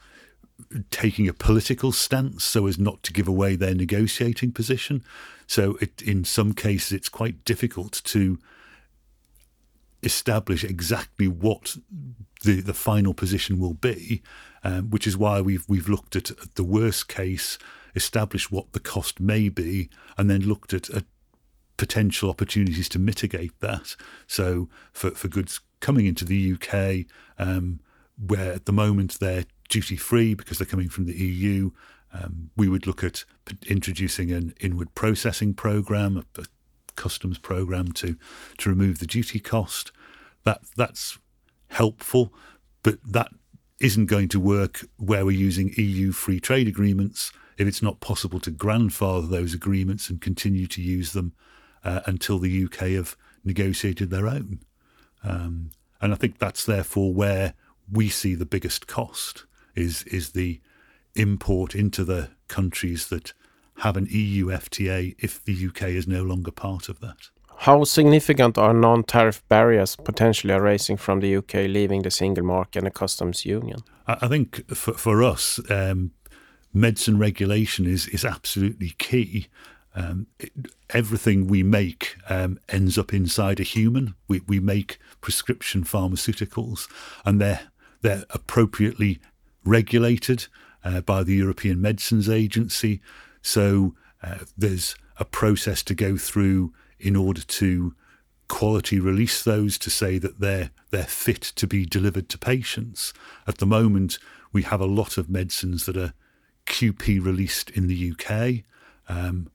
taking 0.92 1.28
a 1.28 1.34
political 1.34 1.92
stance 1.92 2.44
so 2.44 2.68
as 2.68 2.78
not 2.78 3.02
to 3.02 3.12
give 3.12 3.28
away 3.28 3.56
their 3.56 3.74
negotiating 3.74 4.52
position. 4.52 5.04
So, 5.48 5.76
it, 5.82 6.04
in 6.04 6.24
some 6.24 6.54
cases, 6.54 6.92
it's 6.92 7.10
quite 7.10 7.44
difficult 7.44 8.04
to 8.06 8.38
establish 10.04 10.64
exactly 10.64 11.28
what 11.28 11.78
the, 12.44 12.62
the 12.62 12.76
final 12.76 13.16
position 13.16 13.60
will 13.60 13.74
be, 13.74 14.22
um, 14.64 14.92
which 14.92 15.08
is 15.08 15.18
why 15.18 15.42
we've 15.42 15.66
we've 15.68 15.90
looked 15.90 16.16
at, 16.16 16.30
at 16.30 16.54
the 16.54 16.64
worst 16.64 17.08
case, 17.08 17.58
established 17.96 18.52
what 18.52 18.74
the 18.74 18.80
cost 18.80 19.20
may 19.20 19.50
be, 19.50 19.90
and 20.16 20.30
then 20.30 20.42
looked 20.42 20.76
at, 20.76 20.92
at 20.92 21.06
potential 21.78 22.30
opportunities 22.30 22.88
to 22.90 23.00
mitigate 23.00 23.60
that. 23.62 23.96
So, 24.28 24.70
for, 24.94 25.10
for 25.10 25.28
goods 25.28 25.62
coming 25.86 26.08
into 26.08 26.26
the 26.26 26.54
UK, 26.54 27.06
um, 27.38 27.80
where 28.18 28.54
at 28.54 28.66
the 28.66 28.74
moment 28.74 29.20
they're 29.20 29.46
duty 29.70 29.96
free 29.96 30.34
because 30.34 30.58
they're 30.58 30.66
coming 30.66 30.90
from 30.90 31.06
the 31.06 31.14
EU. 31.14 31.70
Um, 32.12 32.50
we 32.58 32.68
would 32.68 32.88
look 32.88 33.04
at 33.04 33.24
introducing 33.68 34.32
an 34.32 34.56
inward 34.60 34.96
processing 34.96 35.54
program, 35.54 36.18
a, 36.18 36.42
a, 36.42 36.46
customs 36.96 37.38
program 37.38 37.92
to 37.92 38.16
to 38.58 38.70
remove 38.70 38.98
the 38.98 39.06
duty 39.06 39.40
cost. 39.40 39.92
That 40.44 40.62
that's 40.76 41.20
helpful, 41.68 42.34
but 42.82 42.98
that 43.06 43.30
isn't 43.80 44.08
going 44.08 44.30
to 44.30 44.40
work 44.40 44.86
where 44.98 45.24
we're 45.24 45.46
using 45.50 45.72
EU 45.78 46.12
free 46.14 46.40
trade 46.40 46.68
agreements 46.68 47.32
if 47.58 47.68
it's 47.68 47.82
not 47.82 48.00
possible 48.00 48.40
to 48.40 48.50
grandfather 48.50 49.28
those 49.28 49.54
agreements 49.54 50.10
and 50.10 50.20
continue 50.20 50.66
to 50.66 50.82
use 50.82 51.14
them 51.14 51.34
uh, 51.84 52.00
until 52.08 52.40
the 52.40 52.64
UK 52.66 52.80
have 52.92 53.16
negotiated 53.44 54.10
their 54.10 54.28
own. 54.28 54.60
Um, 55.26 55.72
and 56.02 56.14
I 56.14 56.16
think 56.16 56.38
that's 56.38 56.66
therefore 56.66 57.14
where 57.14 57.54
we 57.92 58.10
see 58.10 58.36
the 58.36 58.46
biggest 58.46 58.88
cost 58.88 59.46
is 59.76 60.04
is 60.04 60.32
the 60.32 60.62
import 61.16 61.76
into 61.76 62.04
the 62.04 62.30
countries 62.48 63.08
that 63.08 63.34
have 63.80 63.98
an 63.98 64.08
EU 64.10 64.48
FTA 64.48 65.16
if 65.20 65.44
the 65.44 65.68
UK 65.68 65.84
is 65.84 66.08
no 66.08 66.24
longer 66.24 66.52
part 66.52 66.90
of 66.90 67.00
that. 67.00 67.30
How 67.60 67.84
significant 67.86 68.58
are 68.58 68.74
non-tariff 68.74 69.48
barriers 69.48 69.96
potentially 69.96 70.54
arising 70.54 70.98
from 70.98 71.22
the 71.22 71.38
UK 71.38 71.54
leaving 71.70 72.02
the 72.02 72.12
single 72.12 72.44
market 72.44 72.80
and 72.80 72.88
the 72.88 72.92
customs 72.92 73.46
union? 73.46 73.80
I 74.08 74.28
think 74.28 74.68
for, 74.76 74.94
for 74.94 75.24
us, 75.24 75.60
um, 75.70 76.12
medicine 76.74 77.18
regulation 77.18 77.88
is 77.88 78.08
is 78.08 78.26
absolutely 78.26 78.90
key. 78.98 79.48
Um, 79.96 80.28
it, 80.40 80.52
everything 80.90 81.48
we 81.48 81.64
make 81.64 82.18
um, 82.30 82.60
ends 82.68 82.98
up 82.98 83.14
inside 83.14 83.60
a 83.60 83.64
human. 83.64 84.16
We 84.28 84.42
we 84.46 84.60
make 84.60 85.00
prescription 85.22 85.84
pharmaceuticals, 85.84 86.88
and 87.24 87.40
they're 87.40 87.72
they're 88.02 88.26
appropriately 88.30 89.20
regulated 89.64 90.48
uh, 90.84 91.02
by 91.02 91.24
the 91.24 91.34
European 91.34 91.82
Medicines 91.82 92.30
Agency. 92.30 93.02
So 93.42 93.96
uh, 94.22 94.40
there's 94.58 94.96
a 95.18 95.26
process 95.26 95.82
to 95.84 95.96
go 95.96 96.18
through 96.18 96.74
in 97.00 97.16
order 97.16 97.42
to 97.42 97.96
quality 98.48 99.00
release 99.00 99.44
those 99.44 99.78
to 99.80 99.90
say 99.90 100.18
that 100.20 100.40
they're 100.40 100.72
they're 100.92 101.04
fit 101.04 101.42
to 101.42 101.68
be 101.68 101.86
delivered 101.86 102.30
to 102.30 102.38
patients. 102.38 103.14
At 103.48 103.58
the 103.58 103.66
moment, 103.66 104.20
we 104.52 104.64
have 104.64 104.82
a 104.82 104.86
lot 104.86 105.18
of 105.18 105.30
medicines 105.30 105.86
that 105.86 105.98
are 105.98 106.14
QP 106.66 107.24
released 107.24 107.70
in 107.72 107.88
the 107.88 108.12
UK. 108.12 108.64
Um, 109.08 109.50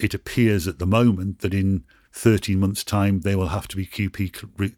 it 0.00 0.14
appears 0.14 0.66
at 0.68 0.78
the 0.78 0.86
moment 0.86 1.40
that 1.40 1.54
in 1.54 1.84
13 2.12 2.58
months' 2.58 2.84
time 2.84 3.20
they 3.20 3.34
will 3.34 3.48
have 3.48 3.68
to 3.68 3.76
be 3.76 3.86
QP 3.86 4.74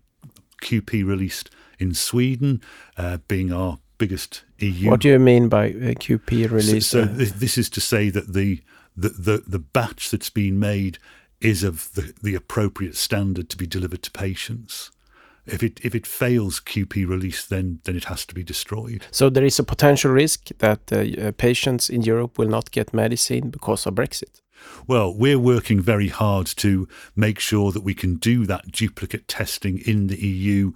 QP 0.62 1.06
released 1.06 1.50
in 1.78 1.94
Sweden, 1.94 2.60
uh, 2.96 3.18
being 3.28 3.52
our 3.52 3.78
biggest 3.98 4.44
EU. 4.58 4.90
What 4.90 5.00
do 5.00 5.08
you 5.08 5.18
mean 5.18 5.48
by 5.48 5.70
uh, 5.70 5.94
QP 5.94 6.50
release? 6.50 6.86
So, 6.86 7.06
so 7.06 7.12
this 7.12 7.56
is 7.56 7.70
to 7.70 7.80
say 7.80 8.10
that 8.10 8.32
the, 8.34 8.60
the, 8.96 9.08
the, 9.08 9.44
the 9.46 9.58
batch 9.58 10.10
that's 10.10 10.30
been 10.30 10.58
made 10.58 10.98
is 11.40 11.62
of 11.62 11.92
the, 11.94 12.12
the 12.22 12.34
appropriate 12.34 12.96
standard 12.96 13.48
to 13.50 13.56
be 13.56 13.66
delivered 13.66 14.02
to 14.02 14.10
patients. 14.10 14.90
If 15.46 15.62
it 15.62 15.80
if 15.82 15.94
it 15.94 16.06
fails 16.06 16.60
QP 16.60 17.08
release, 17.08 17.46
then 17.46 17.80
then 17.84 17.96
it 17.96 18.04
has 18.04 18.26
to 18.26 18.34
be 18.34 18.44
destroyed. 18.44 19.06
So 19.10 19.30
there 19.30 19.46
is 19.46 19.58
a 19.58 19.64
potential 19.64 20.12
risk 20.12 20.50
that 20.58 20.92
uh, 20.92 20.98
uh, 20.98 21.32
patients 21.32 21.88
in 21.88 22.02
Europe 22.02 22.38
will 22.38 22.48
not 22.48 22.70
get 22.70 22.92
medicine 22.92 23.48
because 23.48 23.86
of 23.86 23.94
Brexit. 23.94 24.42
Well, 24.86 25.14
we're 25.14 25.38
working 25.38 25.80
very 25.80 26.08
hard 26.08 26.46
to 26.56 26.88
make 27.14 27.38
sure 27.38 27.72
that 27.72 27.82
we 27.82 27.94
can 27.94 28.16
do 28.16 28.46
that 28.46 28.72
duplicate 28.72 29.28
testing 29.28 29.78
in 29.78 30.08
the 30.08 30.18
EU 30.18 30.72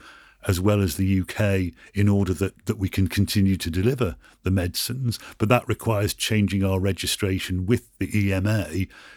as 0.47 0.61
well 0.61 0.83
as 0.83 0.97
the 0.97 1.21
UK 1.21 1.75
in 1.95 2.09
order 2.09 2.35
that, 2.35 2.67
that 2.67 2.79
we 2.79 2.89
can 2.89 3.09
continue 3.09 3.57
to 3.57 3.71
deliver 3.71 4.17
the 4.43 4.51
medicines. 4.51 5.19
But 5.39 5.49
that 5.49 5.67
requires 5.67 6.15
changing 6.15 6.63
our 6.63 6.79
registration 6.79 7.67
with 7.67 7.89
the 7.99 8.31
EMA 8.31 8.69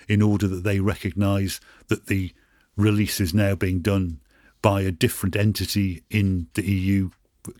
in 0.07 0.21
order 0.21 0.47
that 0.47 0.63
they 0.63 0.79
recognise 0.79 1.59
that 1.88 2.07
the 2.07 2.33
release 2.75 3.19
is 3.19 3.33
now 3.33 3.55
being 3.55 3.81
done 3.81 4.19
by 4.62 4.81
a 4.81 4.91
different 4.91 5.36
entity 5.36 6.03
in 6.09 6.47
the 6.53 6.65
EU 6.65 7.09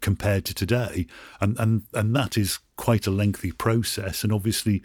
compared 0.02 0.46
to 0.46 0.54
today. 0.54 1.08
And, 1.40 1.58
and, 1.60 1.84
and 1.94 2.16
that 2.16 2.38
is 2.38 2.60
quite 2.76 3.08
a 3.08 3.12
lengthy 3.12 3.52
process. 3.52 4.24
And 4.24 4.34
obviously, 4.34 4.84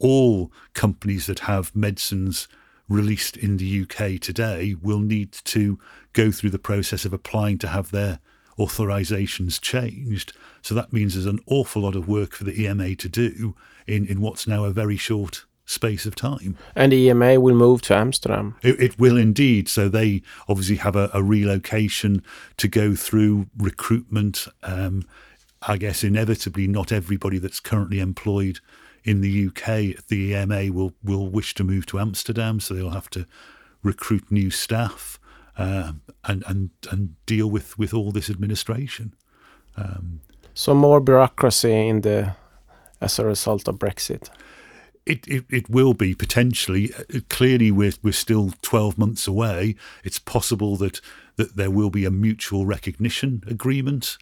all 0.00 0.52
companies 0.72 1.26
that 1.26 1.40
have 1.40 1.74
medicines 1.74 2.48
released 2.88 3.36
in 3.36 3.56
the 3.56 3.82
UK 3.82 4.20
today 4.20 4.74
will 4.80 5.00
need 5.00 5.32
to 5.32 5.78
go 6.12 6.30
through 6.30 6.50
the 6.50 6.58
process 6.58 7.04
of 7.04 7.12
applying 7.12 7.58
to 7.58 7.68
have 7.68 7.90
their 7.90 8.20
authorizations 8.58 9.60
changed. 9.60 10.32
So 10.62 10.74
that 10.74 10.92
means 10.92 11.14
there's 11.14 11.26
an 11.26 11.40
awful 11.46 11.82
lot 11.82 11.96
of 11.96 12.08
work 12.08 12.32
for 12.32 12.44
the 12.44 12.62
EMA 12.62 12.94
to 12.96 13.08
do 13.08 13.54
in, 13.86 14.06
in 14.06 14.20
what's 14.20 14.46
now 14.46 14.64
a 14.64 14.70
very 14.70 14.96
short 14.96 15.44
space 15.66 16.04
of 16.04 16.14
time. 16.14 16.56
And 16.74 16.92
the 16.92 17.08
EMA 17.08 17.40
will 17.40 17.54
move 17.54 17.82
to 17.82 17.96
Amsterdam. 17.96 18.56
It, 18.62 18.80
it 18.80 18.98
will 18.98 19.16
indeed. 19.16 19.68
So 19.68 19.88
they 19.88 20.22
obviously 20.46 20.76
have 20.76 20.94
a, 20.94 21.10
a 21.14 21.22
relocation 21.22 22.22
to 22.58 22.68
go 22.68 22.94
through 22.94 23.46
recruitment. 23.56 24.46
Um, 24.62 25.04
I 25.66 25.78
guess 25.78 26.04
inevitably, 26.04 26.66
not 26.66 26.92
everybody 26.92 27.38
that's 27.38 27.60
currently 27.60 27.98
employed 27.98 28.60
in 29.04 29.20
the 29.20 29.46
UK, 29.48 30.04
the 30.08 30.32
EMA 30.32 30.72
will 30.72 30.92
will 31.02 31.28
wish 31.28 31.54
to 31.54 31.64
move 31.64 31.86
to 31.86 32.00
Amsterdam, 32.00 32.58
so 32.60 32.74
they'll 32.74 32.90
have 32.90 33.10
to 33.10 33.26
recruit 33.82 34.30
new 34.30 34.50
staff 34.50 35.20
uh, 35.58 35.92
and 36.24 36.42
and 36.46 36.70
and 36.90 37.14
deal 37.26 37.50
with 37.50 37.78
with 37.78 37.94
all 37.94 38.10
this 38.12 38.30
administration. 38.30 39.14
Um, 39.76 40.20
so 40.54 40.74
more 40.74 41.00
bureaucracy 41.00 41.88
in 41.88 42.00
the 42.00 42.34
as 43.00 43.18
a 43.18 43.26
result 43.26 43.68
of 43.68 43.78
Brexit. 43.78 44.30
It, 45.06 45.28
it, 45.28 45.44
it 45.50 45.68
will 45.68 45.92
be 45.92 46.14
potentially. 46.14 46.90
Uh, 46.94 47.20
clearly, 47.28 47.70
we're 47.70 47.92
we're 48.02 48.12
still 48.12 48.52
twelve 48.62 48.96
months 48.96 49.28
away. 49.28 49.76
It's 50.02 50.18
possible 50.18 50.76
that 50.78 51.00
that 51.36 51.56
there 51.56 51.70
will 51.70 51.90
be 51.90 52.06
a 52.06 52.10
mutual 52.10 52.64
recognition 52.64 53.42
agreement 53.46 54.16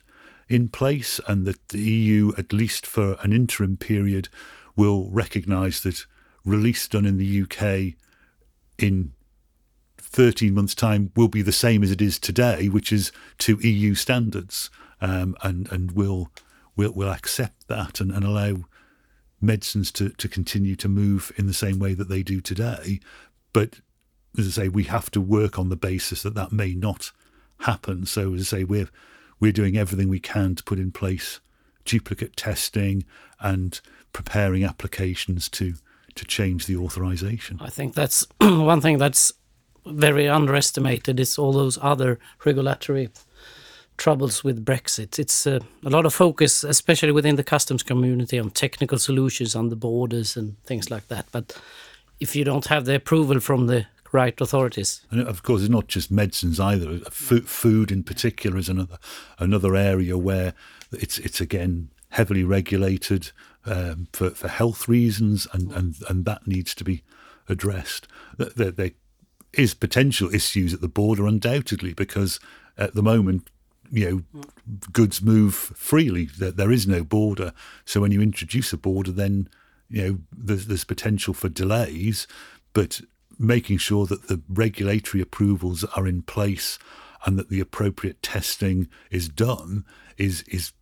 in 0.49 0.69
place, 0.69 1.21
and 1.29 1.47
that 1.47 1.69
the 1.69 1.79
EU, 1.79 2.33
at 2.37 2.53
least 2.53 2.85
for 2.87 3.17
an 3.23 3.33
interim 3.33 3.77
period, 3.77 4.29
will 4.76 5.11
recognise 5.11 5.81
that 5.83 6.07
release 6.45 6.88
done 6.88 7.07
in 7.07 7.19
the 7.19 7.43
UK 7.43 7.95
in 8.79 9.12
13 9.99 10.55
months' 10.55 10.75
time 10.75 11.11
will 11.17 11.29
be 11.29 11.43
the 11.43 11.52
same 11.52 11.83
as 11.83 11.91
it 11.91 12.02
is 12.02 12.19
today, 12.19 12.69
which 12.69 12.93
is 12.93 13.12
to 13.38 13.59
EU 13.67 13.95
standards, 13.95 14.71
um, 15.00 15.35
and 15.43 15.71
and 15.73 15.93
will 15.93 16.31
will 16.76 16.93
will 16.93 17.11
accept 17.11 17.69
that 17.69 18.00
and, 18.00 18.11
and 18.11 18.25
allow 18.25 18.64
medicines 19.41 19.91
to, 19.91 20.11
to 20.11 20.29
continue 20.29 20.76
to 20.76 20.88
move 20.88 21.33
in 21.37 21.47
the 21.47 21.52
same 21.52 21.79
way 21.79 21.95
that 21.95 22.09
they 22.09 22.23
do 22.23 22.41
today. 22.41 23.00
But 23.52 23.81
as 24.38 24.47
I 24.47 24.50
say, 24.50 24.69
we 24.69 24.85
have 24.85 25.11
to 25.12 25.21
work 25.21 25.59
on 25.59 25.69
the 25.69 25.76
basis 25.76 26.23
that 26.23 26.35
that 26.35 26.52
may 26.52 26.75
not 26.75 27.11
happen. 27.61 28.07
So 28.07 28.35
as 28.35 28.43
I 28.43 28.59
say, 28.59 28.64
we're 28.64 28.88
we're 29.41 29.52
doing 29.52 29.76
everything 29.76 30.09
we 30.09 30.21
can 30.21 30.55
to 30.55 30.62
put 30.62 30.79
in 30.79 30.93
place 30.93 31.41
duplicate 31.85 32.37
testing 32.37 33.05
and 33.41 33.81
preparing 34.12 34.65
applications 34.65 35.49
to 35.50 35.75
to 36.15 36.25
change 36.26 36.67
the 36.67 36.76
authorization. 36.76 37.59
I 37.61 37.71
think 37.71 37.95
that's 37.95 38.26
one 38.41 38.83
thing 38.83 38.99
that's 38.99 39.33
very 39.87 40.28
underestimated 40.28 41.19
is 41.19 41.39
all 41.39 41.52
those 41.52 41.78
other 41.80 42.19
regulatory 42.45 43.09
troubles 43.97 44.45
with 44.45 44.65
Brexit. 44.65 45.19
It's 45.19 45.47
uh, 45.47 45.61
a 45.85 45.91
lot 45.91 46.06
of 46.06 46.15
focus, 46.15 46.65
especially 46.65 47.13
within 47.13 47.37
the 47.37 47.45
customs 47.45 47.83
community, 47.83 48.39
on 48.39 48.50
technical 48.50 48.99
solutions 48.99 49.54
on 49.56 49.69
the 49.69 49.76
borders 49.76 50.37
and 50.37 50.63
things 50.65 50.91
like 50.91 51.09
that. 51.09 51.26
But 51.33 51.59
if 52.21 52.37
you 52.37 52.45
don't 52.45 52.67
have 52.67 52.85
the 52.85 52.97
approval 52.97 53.41
from 53.41 53.67
the 53.67 53.87
right 54.13 54.39
authorities, 54.41 55.07
and 55.11 55.21
of 55.27 55.43
course, 55.43 55.63
it's 55.63 55.71
not 55.71 55.89
just 55.89 56.11
medicines 56.11 56.61
either. 56.61 56.99
Food, 57.11 57.49
food 57.49 57.91
in 57.91 58.03
particular, 58.03 58.59
is 58.59 58.69
another 58.69 58.99
another 59.39 59.75
area 59.75 60.17
where 60.17 60.55
it's 60.93 61.19
it's 61.19 61.41
again 61.41 61.91
heavily 62.11 62.45
regulated 62.45 63.33
um, 63.65 64.09
for 64.13 64.31
for 64.31 64.49
health 64.49 64.89
reasons, 64.89 65.47
and, 65.53 65.73
and 65.73 65.97
and 66.09 66.25
that 66.25 66.47
needs 66.47 66.75
to 66.75 66.85
be 66.85 67.03
addressed. 67.49 68.07
There, 68.39 68.71
there 68.71 68.91
is 69.53 69.75
potential 69.75 70.35
issues 70.35 70.73
at 70.73 70.81
the 70.81 70.89
border, 70.89 71.27
undoubtedly, 71.27 71.93
because 71.93 72.41
at 72.79 72.95
the 72.95 73.03
moment, 73.03 73.49
you 73.91 74.11
know, 74.11 74.41
goods 74.93 75.21
move 75.21 75.55
freely. 75.55 76.25
There, 76.25 76.51
there 76.51 76.73
is 76.73 76.87
no 76.87 77.05
border. 77.05 77.53
So 77.85 78.01
when 78.01 78.13
you 78.13 78.23
introduce 78.23 78.73
a 78.73 78.79
border, 78.79 79.13
then 79.13 79.49
you 79.89 80.03
know 80.03 80.19
there's, 80.33 80.67
there's 80.67 80.85
potential 80.85 81.35
for 81.35 81.49
delays, 81.49 82.27
but 82.73 83.03
making 83.38 83.78
sure 83.78 84.06
that 84.06 84.28
the 84.28 84.40
regulatory 84.49 85.23
approvals 85.23 85.84
are 85.97 86.06
in 86.06 86.23
place 86.23 86.78
and 87.25 87.38
that 87.38 87.49
the 87.49 87.60
appropriate 87.60 88.23
testing 88.23 88.88
is 89.10 89.28
done 89.28 89.84
is 90.18 90.42
is 90.42 90.73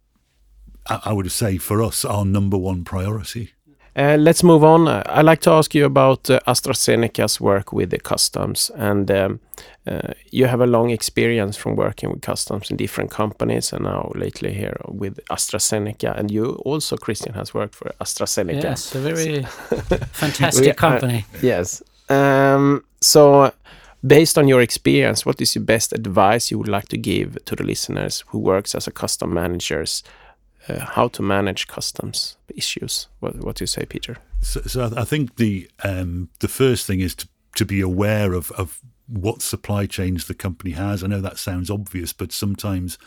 I 0.86 1.12
would 1.12 1.30
say 1.30 1.58
for 1.58 1.82
us 1.82 2.04
our 2.04 2.24
number 2.24 2.56
one 2.56 2.84
priority. 2.84 3.52
Uh, 3.96 4.16
let's 4.16 4.42
move 4.42 4.62
on. 4.62 4.86
Uh, 4.86 5.02
I'd 5.06 5.24
like 5.24 5.40
to 5.40 5.50
ask 5.50 5.74
you 5.74 5.84
about 5.84 6.30
uh, 6.30 6.38
AstraZeneca's 6.46 7.40
work 7.40 7.72
with 7.72 7.90
the 7.90 7.98
customs. 7.98 8.70
And 8.76 9.10
um, 9.10 9.40
uh, 9.86 10.12
you 10.30 10.46
have 10.46 10.60
a 10.60 10.66
long 10.66 10.90
experience 10.90 11.56
from 11.56 11.74
working 11.74 12.10
with 12.10 12.22
customs 12.22 12.70
in 12.70 12.76
different 12.76 13.10
companies 13.10 13.72
and 13.72 13.84
now 13.84 14.12
lately 14.14 14.52
here 14.52 14.76
with 14.86 15.18
AstraZeneca. 15.30 16.16
And 16.16 16.30
you 16.30 16.52
also, 16.64 16.96
Christian, 16.96 17.34
has 17.34 17.52
worked 17.52 17.74
for 17.74 17.92
AstraZeneca. 18.00 18.62
Yes, 18.62 18.94
a 18.94 19.00
very 19.00 19.42
fantastic 20.12 20.76
company. 20.76 21.24
yes. 21.42 21.82
Um, 22.10 22.84
so, 23.00 23.52
based 24.06 24.36
on 24.36 24.48
your 24.48 24.60
experience, 24.60 25.24
what 25.24 25.40
is 25.40 25.54
your 25.54 25.64
best 25.64 25.92
advice 25.92 26.50
you 26.50 26.58
would 26.58 26.68
like 26.68 26.88
to 26.88 26.98
give 26.98 27.42
to 27.44 27.56
the 27.56 27.64
listeners 27.64 28.24
who 28.28 28.38
works 28.38 28.74
as 28.74 28.86
a 28.86 28.90
custom 28.90 29.32
managers 29.32 30.02
uh, 30.68 30.84
how 30.84 31.08
to 31.08 31.22
manage 31.22 31.66
customs 31.66 32.36
issues. 32.54 33.08
What, 33.20 33.36
what 33.36 33.56
do 33.56 33.62
you 33.62 33.66
say, 33.66 33.86
Peter? 33.86 34.16
So, 34.40 34.60
so 34.62 34.92
I 34.96 35.04
think 35.04 35.36
the 35.36 35.70
um, 35.84 36.28
the 36.40 36.48
first 36.48 36.86
thing 36.86 37.00
is 37.00 37.14
to 37.16 37.28
to 37.56 37.64
be 37.64 37.80
aware 37.80 38.32
of 38.32 38.50
of 38.52 38.80
what 39.06 39.42
supply 39.42 39.86
chains 39.86 40.26
the 40.26 40.34
company 40.34 40.72
has. 40.72 41.02
I 41.02 41.08
know 41.08 41.20
that 41.20 41.38
sounds 41.38 41.70
obvious, 41.70 42.12
but 42.12 42.32
sometimes 42.32 42.98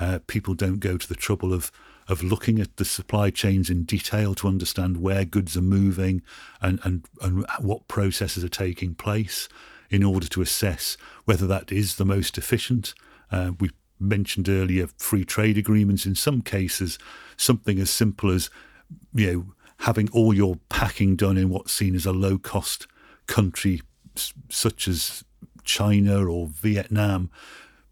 uh, 0.00 0.18
people 0.26 0.54
don't 0.54 0.80
go 0.80 0.96
to 0.96 1.08
the 1.08 1.14
trouble 1.14 1.52
of 1.52 1.70
of 2.08 2.22
looking 2.22 2.60
at 2.60 2.76
the 2.76 2.84
supply 2.84 3.30
chains 3.30 3.70
in 3.70 3.84
detail 3.84 4.34
to 4.34 4.48
understand 4.48 4.98
where 4.98 5.24
goods 5.24 5.56
are 5.56 5.62
moving 5.62 6.22
and, 6.60 6.78
and, 6.84 7.04
and 7.22 7.46
what 7.60 7.88
processes 7.88 8.44
are 8.44 8.48
taking 8.48 8.94
place 8.94 9.48
in 9.90 10.02
order 10.02 10.26
to 10.26 10.42
assess 10.42 10.96
whether 11.24 11.46
that 11.46 11.70
is 11.72 11.96
the 11.96 12.04
most 12.04 12.36
efficient. 12.36 12.94
Uh, 13.30 13.52
we 13.58 13.70
mentioned 13.98 14.48
earlier 14.48 14.88
free 14.98 15.24
trade 15.24 15.56
agreements. 15.56 16.06
In 16.06 16.14
some 16.14 16.42
cases, 16.42 16.98
something 17.36 17.78
as 17.78 17.90
simple 17.90 18.30
as 18.30 18.50
you 19.14 19.32
know 19.32 19.46
having 19.78 20.08
all 20.10 20.32
your 20.32 20.56
packing 20.68 21.16
done 21.16 21.36
in 21.36 21.48
what's 21.48 21.72
seen 21.72 21.94
as 21.94 22.06
a 22.06 22.12
low 22.12 22.38
cost 22.38 22.86
country 23.26 23.80
such 24.48 24.86
as 24.86 25.24
China 25.64 26.26
or 26.26 26.46
Vietnam 26.46 27.30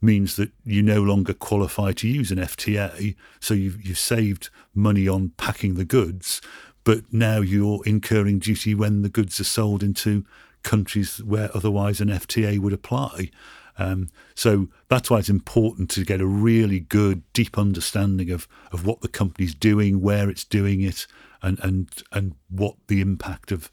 means 0.03 0.37
that 0.37 0.51
you 0.65 0.83
no 0.83 1.01
longer 1.01 1.33
qualify 1.33 1.93
to 1.93 2.09
use 2.09 2.31
an 2.31 2.39
FTA. 2.39 3.15
So 3.41 3.55
you've, 3.55 3.81
you've 3.83 3.99
saved 3.99 4.51
money 4.75 5.07
on 5.07 5.33
packing 5.37 5.75
the 5.75 5.85
goods, 5.85 6.43
but 6.85 7.13
now 7.13 7.41
you're 7.41 7.81
incurring 7.87 8.41
duty 8.41 8.75
when 8.75 9.03
the 9.03 9.09
goods 9.09 9.41
are 9.41 9.45
sold 9.45 9.83
into 9.83 10.25
countries 10.63 11.23
where 11.23 11.51
otherwise 11.55 12.01
an 12.01 12.09
FTA 12.09 12.59
would 12.59 12.73
apply. 12.73 13.31
Um, 13.79 14.11
so 14.35 14.69
that's 14.89 15.11
why 15.11 15.19
it's 15.19 15.29
important 15.29 15.89
to 15.91 16.05
get 16.05 16.21
a 16.21 16.27
really 16.27 16.81
good, 16.81 17.23
deep 17.33 17.57
understanding 17.57 18.31
of, 18.31 18.47
of 18.71 18.85
what 18.85 19.01
the 19.01 19.09
company's 19.09 19.55
doing, 19.55 20.01
where 20.01 20.29
it's 20.29 20.45
doing 20.45 20.83
it, 20.83 21.07
and 21.41 21.59
and 21.61 21.89
and 22.13 22.35
what 22.51 22.77
the 22.89 23.01
impact 23.01 23.51
of 23.51 23.73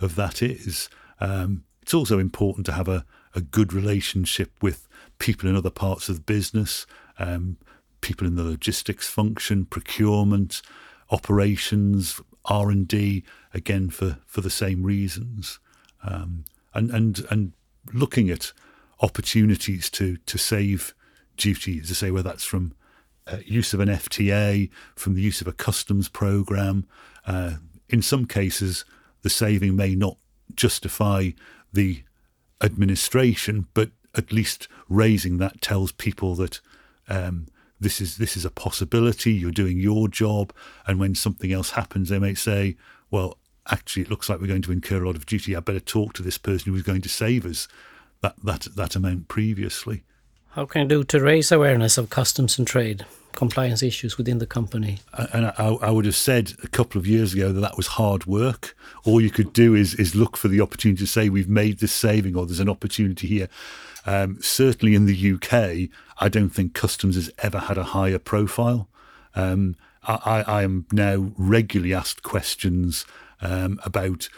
of 0.00 0.14
that 0.14 0.40
is. 0.42 0.88
Um, 1.20 1.64
it's 1.82 1.94
also 1.94 2.18
important 2.18 2.66
to 2.66 2.72
have 2.72 2.88
a, 2.88 3.04
a 3.34 3.40
good 3.40 3.72
relationship 3.72 4.50
with 4.60 4.88
people 5.18 5.48
in 5.48 5.56
other 5.56 5.70
parts 5.70 6.08
of 6.08 6.16
the 6.16 6.22
business, 6.22 6.86
um, 7.18 7.56
people 8.00 8.26
in 8.26 8.36
the 8.36 8.42
logistics 8.44 9.08
function, 9.08 9.64
procurement, 9.64 10.62
operations, 11.10 12.20
R 12.44 12.70
and 12.70 12.88
D. 12.88 13.24
Again, 13.52 13.90
for 13.90 14.18
for 14.26 14.40
the 14.40 14.50
same 14.50 14.82
reasons, 14.82 15.58
um, 16.02 16.44
and 16.74 16.90
and 16.90 17.26
and 17.30 17.52
looking 17.92 18.30
at 18.30 18.52
opportunities 19.00 19.90
to 19.90 20.16
to 20.16 20.38
save 20.38 20.94
duty, 21.36 21.80
as 21.80 21.90
I 21.90 21.94
say, 21.94 22.10
whether 22.10 22.28
that's 22.28 22.44
from 22.44 22.74
uh, 23.26 23.38
use 23.44 23.72
of 23.74 23.80
an 23.80 23.88
FTA, 23.88 24.70
from 24.94 25.14
the 25.14 25.22
use 25.22 25.40
of 25.40 25.46
a 25.46 25.52
customs 25.52 26.08
program. 26.08 26.86
Uh, 27.26 27.54
in 27.88 28.02
some 28.02 28.24
cases, 28.24 28.84
the 29.22 29.30
saving 29.30 29.76
may 29.76 29.94
not 29.94 30.16
justify 30.54 31.30
the 31.72 32.02
administration, 32.62 33.66
but 33.74 33.90
at 34.14 34.32
least 34.32 34.68
raising 34.88 35.38
that 35.38 35.60
tells 35.60 35.92
people 35.92 36.34
that 36.34 36.60
um, 37.08 37.46
this 37.78 38.00
is 38.00 38.18
this 38.18 38.36
is 38.36 38.44
a 38.44 38.50
possibility. 38.50 39.32
You're 39.32 39.50
doing 39.50 39.78
your 39.78 40.08
job, 40.08 40.52
and 40.86 41.00
when 41.00 41.14
something 41.14 41.52
else 41.52 41.70
happens, 41.70 42.08
they 42.08 42.18
may 42.18 42.34
say, 42.34 42.76
"Well, 43.10 43.38
actually, 43.70 44.02
it 44.02 44.10
looks 44.10 44.28
like 44.28 44.40
we're 44.40 44.46
going 44.46 44.62
to 44.62 44.72
incur 44.72 45.02
a 45.02 45.06
lot 45.06 45.16
of 45.16 45.26
duty. 45.26 45.56
I 45.56 45.60
better 45.60 45.80
talk 45.80 46.12
to 46.14 46.22
this 46.22 46.38
person 46.38 46.66
who 46.66 46.72
was 46.72 46.82
going 46.82 47.02
to 47.02 47.08
save 47.08 47.46
us 47.46 47.68
that 48.20 48.34
that 48.44 48.68
that 48.76 48.96
amount 48.96 49.28
previously." 49.28 50.04
How 50.52 50.66
can 50.66 50.82
you 50.82 50.88
do 50.88 51.04
to 51.04 51.20
raise 51.20 51.52
awareness 51.52 51.96
of 51.96 52.10
customs 52.10 52.58
and 52.58 52.66
trade 52.66 53.06
compliance 53.32 53.84
issues 53.84 54.18
within 54.18 54.38
the 54.38 54.46
company? 54.46 54.98
And 55.32 55.46
I, 55.46 55.76
I, 55.80 55.90
would 55.92 56.04
have 56.06 56.16
said 56.16 56.54
a 56.64 56.68
couple 56.68 56.98
of 56.98 57.06
years 57.06 57.32
ago 57.34 57.52
that 57.52 57.60
that 57.60 57.76
was 57.76 57.86
hard 57.86 58.26
work. 58.26 58.76
All 59.04 59.20
you 59.20 59.30
could 59.30 59.52
do 59.52 59.76
is 59.76 59.94
is 59.94 60.16
look 60.16 60.36
for 60.36 60.48
the 60.48 60.60
opportunity 60.60 60.98
to 60.98 61.06
say 61.06 61.28
we've 61.28 61.48
made 61.48 61.78
this 61.78 61.92
saving 61.92 62.36
or 62.36 62.46
there's 62.46 62.58
an 62.58 62.68
opportunity 62.68 63.28
here. 63.28 63.48
Um, 64.06 64.38
certainly 64.40 64.96
in 64.96 65.06
the 65.06 65.34
UK, 65.34 65.88
I 66.18 66.28
don't 66.28 66.50
think 66.50 66.74
customs 66.74 67.14
has 67.14 67.30
ever 67.38 67.58
had 67.58 67.78
a 67.78 67.84
higher 67.84 68.18
profile. 68.18 68.88
Um, 69.36 69.76
I, 70.02 70.42
I, 70.46 70.62
am 70.62 70.86
now 70.90 71.30
regularly 71.36 71.94
asked 71.94 72.22
questions 72.22 73.04
um, 73.40 73.78
about 73.84 74.28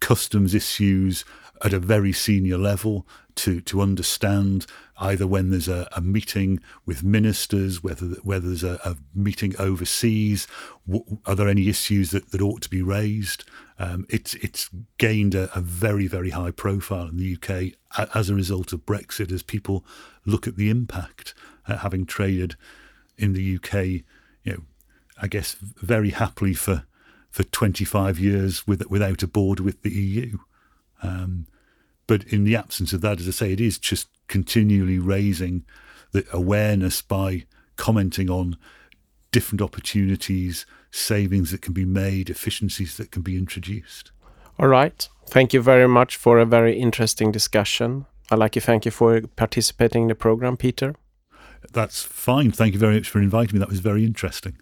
customs 0.00 0.54
issues 0.54 1.24
at 1.62 1.74
a 1.74 1.78
very 1.78 2.12
senior 2.12 2.56
level 2.56 3.06
to 3.40 3.60
to 3.62 3.80
understand 3.80 4.66
either 4.98 5.26
when 5.26 5.50
there's 5.50 5.68
a, 5.68 5.88
a 5.96 6.00
meeting 6.00 6.60
with 6.84 7.02
ministers, 7.02 7.82
whether 7.82 8.06
whether 8.22 8.48
there's 8.48 8.64
a, 8.64 8.78
a 8.84 8.96
meeting 9.14 9.54
overseas, 9.58 10.46
w- 10.86 11.18
are 11.26 11.34
there 11.34 11.48
any 11.48 11.68
issues 11.68 12.10
that, 12.10 12.30
that 12.30 12.42
ought 12.42 12.62
to 12.62 12.70
be 12.70 12.82
raised? 12.82 13.44
Um, 13.78 14.06
it's 14.10 14.34
it's 14.34 14.68
gained 14.98 15.34
a, 15.34 15.50
a, 15.56 15.60
very 15.60 16.06
very 16.06 16.30
high 16.30 16.50
profile 16.50 17.08
in 17.08 17.16
the 17.16 17.36
UK 17.36 17.74
as 18.14 18.28
a 18.28 18.34
result 18.34 18.72
of 18.72 18.84
Brexit, 18.84 19.32
as 19.32 19.42
people 19.42 19.84
look 20.26 20.46
at 20.46 20.56
the 20.56 20.68
impact, 20.68 21.34
uh, 21.66 21.78
having 21.78 22.04
traded 22.04 22.56
in 23.16 23.32
the 23.32 23.56
UK, 23.56 24.04
you 24.44 24.52
know, 24.52 24.62
I 25.20 25.28
guess 25.28 25.54
very 25.54 26.10
happily 26.10 26.54
for 26.54 26.84
for 27.30 27.44
25 27.44 28.18
years 28.18 28.66
with, 28.66 28.84
without 28.90 29.22
a 29.22 29.28
border 29.28 29.62
with 29.62 29.82
the 29.82 29.90
EU. 29.90 30.38
Um, 31.02 31.46
but 32.10 32.24
in 32.24 32.42
the 32.42 32.56
absence 32.56 32.92
of 32.92 33.02
that, 33.02 33.20
as 33.20 33.28
I 33.28 33.30
say, 33.30 33.52
it 33.52 33.60
is 33.60 33.78
just 33.78 34.08
continually 34.26 34.98
raising 34.98 35.64
the 36.10 36.24
awareness 36.32 37.02
by 37.02 37.46
commenting 37.76 38.28
on 38.28 38.56
different 39.30 39.62
opportunities, 39.62 40.66
savings 40.90 41.52
that 41.52 41.62
can 41.62 41.72
be 41.72 41.84
made, 41.84 42.28
efficiencies 42.28 42.96
that 42.96 43.12
can 43.12 43.22
be 43.22 43.36
introduced. 43.36 44.10
All 44.58 44.66
right. 44.66 45.08
Thank 45.28 45.52
you 45.52 45.62
very 45.62 45.86
much 45.86 46.16
for 46.16 46.40
a 46.40 46.44
very 46.44 46.76
interesting 46.80 47.30
discussion. 47.30 48.06
I'd 48.28 48.40
like 48.40 48.52
to 48.52 48.60
thank 48.60 48.84
you 48.84 48.90
for 48.90 49.20
participating 49.36 50.02
in 50.02 50.08
the 50.08 50.16
program, 50.16 50.56
Peter. 50.56 50.96
That's 51.72 52.02
fine. 52.02 52.50
Thank 52.50 52.74
you 52.74 52.80
very 52.80 52.96
much 52.96 53.08
for 53.08 53.20
inviting 53.20 53.54
me. 53.54 53.60
That 53.60 53.68
was 53.68 53.78
very 53.78 54.04
interesting. 54.04 54.58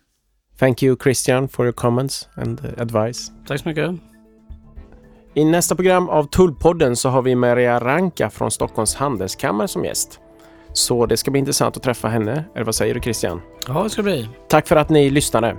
Thank 0.59 0.83
you, 0.83 0.97
Christian, 0.97 1.49
for 1.49 1.65
your 1.65 1.73
comments 1.73 2.29
and 2.37 2.61
uh, 2.61 2.75
advice. 2.77 3.31
Thanks, 3.47 3.63
så 3.63 3.69
mycket. 3.71 4.18
I 5.39 5.45
nästa 5.45 5.75
program 5.75 6.09
av 6.09 6.25
Tullpodden 6.25 6.97
så 6.97 7.09
har 7.09 7.23
vi 7.23 7.35
Maria 7.35 7.79
Ranka 7.81 8.31
från 8.31 8.51
Stockholms 8.51 8.95
Handelskammare 8.95 9.69
som 9.69 9.85
gäst. 9.85 10.21
Så 10.73 11.07
det 11.07 11.17
ska 11.17 11.31
bli 11.31 11.39
intressant 11.39 11.77
att 11.77 11.83
träffa 11.83 12.09
henne, 12.09 12.45
eller 12.55 12.65
vad 12.65 12.75
säger 12.75 12.95
du 12.95 13.01
Christian? 13.01 13.41
Ja, 13.69 13.83
det 13.83 13.91
ska 13.91 14.03
bli. 14.03 14.29
Tack 14.49 14.69
för 14.69 14.77
att 14.77 14.89
ni 14.89 15.11
lyssnade. 15.11 15.57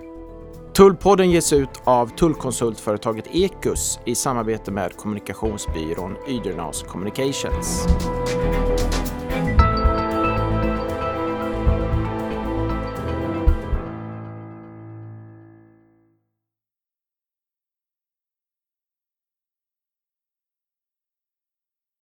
Tullpodden 0.73 1.31
ges 1.31 1.53
ut 1.53 1.81
av 1.83 2.07
tullkonsultföretaget 2.07 3.25
Ekus 3.35 3.99
i 4.05 4.15
samarbete 4.15 4.71
med 4.71 4.97
kommunikationsbyrån 4.97 6.15
Ydernas 6.27 6.83
Communications. 6.83 7.87